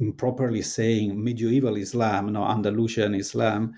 improperly 0.01 0.61
saying 0.61 1.23
medieval 1.23 1.77
Islam, 1.77 2.33
no 2.33 2.43
Andalusian 2.43 3.15
Islam, 3.15 3.73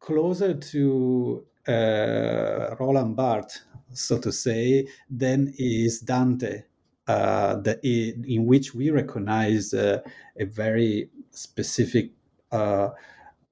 closer 0.00 0.54
to 0.54 1.44
uh, 1.68 2.74
Roland 2.78 3.16
Barthes, 3.16 3.62
so 3.92 4.18
to 4.18 4.32
say, 4.32 4.86
than 5.08 5.54
is 5.56 6.00
Dante, 6.00 6.64
uh, 7.06 7.56
the, 7.56 7.78
in 8.26 8.44
which 8.44 8.74
we 8.74 8.90
recognize 8.90 9.72
uh, 9.72 10.00
a 10.38 10.44
very 10.44 11.08
specific 11.30 12.10
uh, 12.50 12.90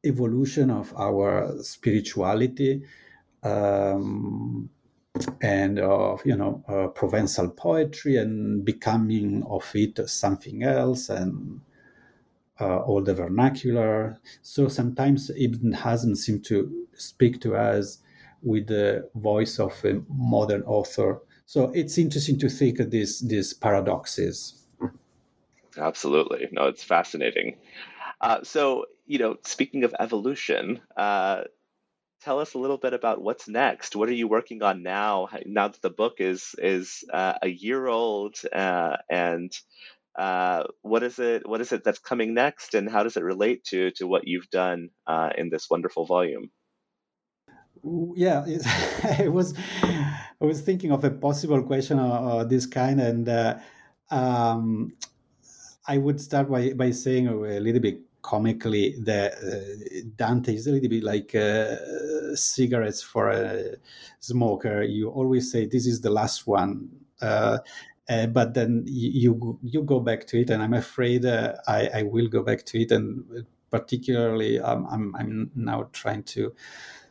evolution 0.04 0.70
of 0.70 0.92
our 0.96 1.54
spirituality. 1.62 2.82
Um, 3.42 4.68
and 5.42 5.78
of 5.78 6.24
you 6.24 6.34
know 6.34 6.64
uh, 6.68 6.88
Provençal 6.98 7.54
poetry 7.54 8.16
and 8.16 8.64
becoming 8.64 9.42
of 9.44 9.70
it 9.74 10.08
something 10.08 10.62
else 10.62 11.10
and 11.10 11.60
uh, 12.62 12.78
all 12.78 13.02
the 13.02 13.14
vernacular. 13.14 14.20
So 14.42 14.68
sometimes 14.68 15.30
Ibn 15.30 15.72
Hazm 15.72 16.16
seems 16.16 16.46
to 16.48 16.86
speak 16.94 17.40
to 17.40 17.56
us 17.56 17.98
with 18.42 18.68
the 18.68 19.08
voice 19.16 19.58
of 19.58 19.72
a 19.84 20.00
modern 20.08 20.62
author. 20.62 21.20
So 21.46 21.70
it's 21.74 21.98
interesting 21.98 22.38
to 22.38 22.48
think 22.48 22.78
of 22.78 22.90
these 22.90 23.20
these 23.20 23.52
paradoxes. 23.52 24.64
Absolutely, 25.76 26.48
no, 26.52 26.66
it's 26.66 26.84
fascinating. 26.84 27.56
Uh, 28.20 28.44
so 28.44 28.86
you 29.06 29.18
know, 29.18 29.36
speaking 29.42 29.82
of 29.84 29.94
evolution, 29.98 30.80
uh, 30.96 31.42
tell 32.22 32.38
us 32.38 32.54
a 32.54 32.58
little 32.58 32.78
bit 32.78 32.94
about 32.94 33.20
what's 33.20 33.48
next. 33.48 33.96
What 33.96 34.08
are 34.08 34.14
you 34.14 34.28
working 34.28 34.62
on 34.62 34.82
now? 34.82 35.28
Now 35.44 35.68
that 35.68 35.82
the 35.82 35.90
book 35.90 36.14
is 36.18 36.54
is 36.58 37.04
uh, 37.12 37.34
a 37.42 37.48
year 37.48 37.88
old 37.88 38.36
uh, 38.52 38.98
and 39.10 39.52
uh, 40.18 40.64
what 40.82 41.02
is 41.02 41.18
it 41.18 41.48
what 41.48 41.60
is 41.60 41.72
it 41.72 41.84
that's 41.84 41.98
coming 41.98 42.34
next 42.34 42.74
and 42.74 42.90
how 42.90 43.02
does 43.02 43.16
it 43.16 43.22
relate 43.22 43.64
to 43.64 43.90
to 43.92 44.06
what 44.06 44.26
you've 44.26 44.50
done 44.50 44.90
uh, 45.06 45.30
in 45.36 45.48
this 45.50 45.68
wonderful 45.70 46.06
volume? 46.06 46.50
Yeah 48.14 48.44
it, 49.18 49.32
was 49.32 49.54
i 49.80 50.44
was 50.44 50.60
thinking 50.60 50.92
of 50.92 51.02
a 51.04 51.10
possible 51.10 51.62
question 51.62 51.98
of, 51.98 52.48
this 52.48 52.66
kind 52.66 53.00
and 53.00 53.28
uh, 53.28 53.58
um, 54.10 54.92
i 55.88 55.98
would 55.98 56.20
start 56.20 56.48
by, 56.48 56.72
by 56.74 56.92
saying 56.92 57.26
a 57.26 57.34
little 57.34 57.80
bit 57.80 58.00
comically 58.22 58.94
that 59.02 59.32
uh, 59.34 60.08
dante 60.14 60.54
is 60.54 60.68
a 60.68 60.70
little 60.70 60.88
bit 60.88 61.02
like 61.02 61.34
uh, 61.34 61.74
cigarettes 62.34 63.02
for 63.02 63.30
a 63.30 63.76
smoker. 64.20 64.82
You 64.82 65.10
always 65.10 65.50
say 65.50 65.66
this 65.66 65.86
is 65.86 66.00
the 66.00 66.10
last 66.10 66.46
one 66.46 66.88
uh, 68.12 68.26
but 68.26 68.54
then 68.54 68.84
you 68.86 69.58
you 69.62 69.82
go 69.82 70.00
back 70.00 70.26
to 70.28 70.40
it, 70.40 70.50
and 70.50 70.62
I'm 70.62 70.74
afraid 70.74 71.24
uh, 71.24 71.54
I, 71.66 71.88
I 71.94 72.02
will 72.02 72.28
go 72.28 72.42
back 72.42 72.64
to 72.66 72.80
it, 72.80 72.92
and 72.92 73.46
particularly 73.70 74.60
um, 74.60 74.86
I'm 74.90 75.16
I'm 75.16 75.50
now 75.54 75.88
trying 75.92 76.24
to 76.24 76.54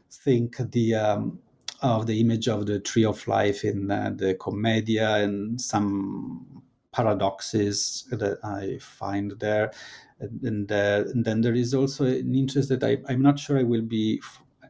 think 0.10 0.58
the 0.72 0.96
um, 0.96 1.40
of 1.82 2.06
the 2.06 2.20
image 2.22 2.48
of 2.48 2.66
the 2.66 2.80
tree 2.80 3.06
of 3.06 3.28
life 3.28 3.64
in 3.64 3.90
uh, 3.90 4.12
the 4.16 4.36
Commedia 4.36 5.16
and 5.16 5.60
some 5.60 6.64
paradoxes 6.92 8.06
that 8.12 8.38
I 8.44 8.78
find 8.80 9.32
there. 9.40 9.72
And, 10.20 10.72
uh, 10.72 11.06
and, 11.08 11.26
then 11.26 11.42
there 11.42 11.56
is 11.56 11.74
also 11.74 12.06
an 12.06 12.36
interest 12.36 12.70
that 12.70 12.84
I, 12.84 12.98
am 13.12 13.24
not 13.24 13.40
sure 13.40 13.58
I 13.58 13.64
will 13.64 13.82
be, 13.82 14.22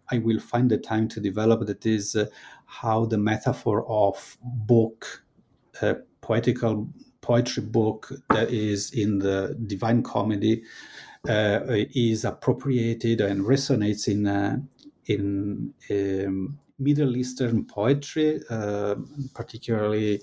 I 0.09 0.19
will 0.19 0.39
find 0.39 0.69
the 0.71 0.77
time 0.77 1.09
to 1.09 1.19
develop. 1.19 1.67
That 1.67 1.85
is 1.85 2.15
uh, 2.15 2.27
how 2.65 3.05
the 3.05 3.17
metaphor 3.17 3.85
of 3.89 4.37
book, 4.41 5.23
uh, 5.81 5.95
poetical 6.21 6.87
poetry 7.21 7.63
book 7.63 8.11
that 8.29 8.49
is 8.49 8.91
in 8.91 9.19
the 9.19 9.57
Divine 9.67 10.03
Comedy, 10.03 10.63
uh, 11.29 11.59
is 11.67 12.25
appropriated 12.25 13.21
and 13.21 13.41
resonates 13.41 14.07
in 14.07 14.27
uh, 14.27 14.57
in 15.05 15.73
um, 15.89 16.57
Middle 16.79 17.15
Eastern 17.15 17.65
poetry, 17.65 18.41
uh, 18.49 18.95
particularly 19.33 20.21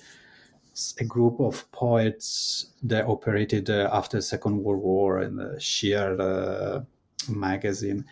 a 0.98 1.04
group 1.04 1.40
of 1.40 1.70
poets 1.72 2.72
that 2.82 3.06
operated 3.06 3.68
uh, 3.68 3.88
after 3.92 4.18
the 4.18 4.22
Second 4.22 4.62
World 4.62 4.82
War 4.82 5.22
in 5.22 5.36
the 5.36 5.58
Shir 5.60 6.16
uh, 6.20 6.84
magazine. 7.28 8.04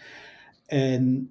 And 0.68 1.28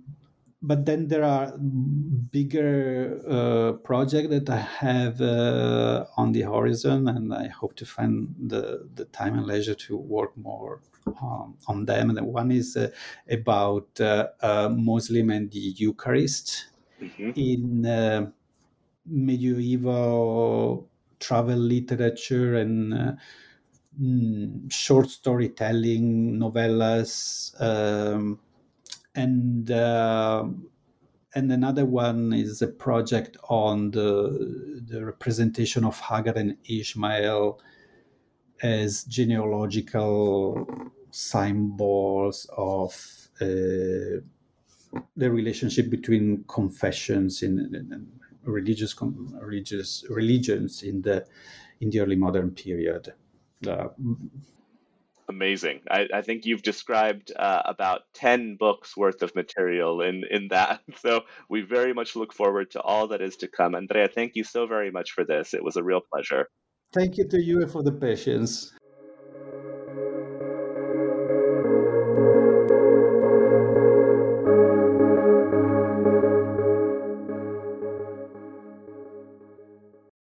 but 0.67 0.85
then 0.85 1.07
there 1.07 1.23
are 1.23 1.57
bigger 1.57 3.21
uh, 3.29 3.73
projects 3.83 4.29
that 4.29 4.49
I 4.49 4.57
have 4.57 5.21
uh, 5.21 6.05
on 6.17 6.31
the 6.31 6.41
horizon, 6.41 7.07
and 7.07 7.33
I 7.33 7.47
hope 7.47 7.75
to 7.75 7.85
find 7.85 8.33
the, 8.39 8.89
the 8.95 9.05
time 9.05 9.37
and 9.37 9.45
leisure 9.45 9.75
to 9.75 9.95
work 9.95 10.35
more 10.35 10.81
um, 11.21 11.57
on 11.67 11.85
them. 11.85 12.09
And 12.09 12.19
one 12.27 12.51
is 12.51 12.75
uh, 12.75 12.89
about 13.29 13.99
uh, 14.01 14.69
Muslim 14.71 15.29
and 15.29 15.51
the 15.51 15.73
Eucharist 15.77 16.67
mm-hmm. 17.01 17.31
in 17.35 17.85
uh, 17.85 18.31
medieval 19.05 20.89
travel 21.19 21.57
literature 21.57 22.55
and 22.55 22.93
uh, 22.93 23.11
mm, 24.01 24.71
short 24.71 25.09
storytelling, 25.09 26.39
novellas, 26.39 27.59
um, 27.61 28.39
and 29.15 29.71
uh, 29.71 30.45
and 31.33 31.51
another 31.51 31.85
one 31.85 32.33
is 32.33 32.61
a 32.61 32.67
project 32.67 33.37
on 33.49 33.91
the 33.91 34.81
the 34.87 35.05
representation 35.05 35.83
of 35.83 35.99
Hagar 35.99 36.33
and 36.35 36.57
Ishmael 36.67 37.59
as 38.61 39.03
genealogical 39.03 40.67
symbols 41.11 42.47
of 42.57 42.93
uh, 43.41 44.21
the 45.17 45.29
relationship 45.29 45.89
between 45.89 46.45
confessions 46.47 47.43
in, 47.43 47.59
in, 47.59 48.07
religious 48.43 48.95
religious 49.41 50.05
religions 50.09 50.83
in 50.83 51.01
the 51.01 51.25
in 51.81 51.89
the 51.89 51.99
early 51.99 52.15
modern 52.15 52.51
period. 52.51 53.13
Uh, 53.67 53.87
Amazing. 55.27 55.81
I, 55.89 56.07
I, 56.13 56.21
think 56.21 56.45
you've 56.45 56.61
described 56.61 57.31
uh, 57.35 57.63
about 57.65 58.01
10 58.13 58.57
books 58.57 58.95
worth 58.95 59.23
of 59.23 59.33
material 59.33 60.01
in, 60.01 60.23
in 60.29 60.49
that. 60.49 60.81
So 60.99 61.21
we 61.49 61.61
very 61.61 61.93
much 61.93 62.15
look 62.15 62.33
forward 62.33 62.71
to 62.71 62.81
all 62.81 63.07
that 63.07 63.21
is 63.21 63.35
to 63.37 63.47
come. 63.47 63.75
Andrea, 63.75 64.07
thank 64.07 64.35
you 64.35 64.43
so 64.43 64.65
very 64.67 64.91
much 64.91 65.11
for 65.11 65.23
this. 65.23 65.53
It 65.53 65.63
was 65.63 65.77
a 65.77 65.83
real 65.83 66.01
pleasure. 66.13 66.47
Thank 66.93 67.17
you 67.17 67.27
to 67.27 67.41
you 67.41 67.65
for 67.67 67.83
the 67.83 67.91
patience. 67.91 68.71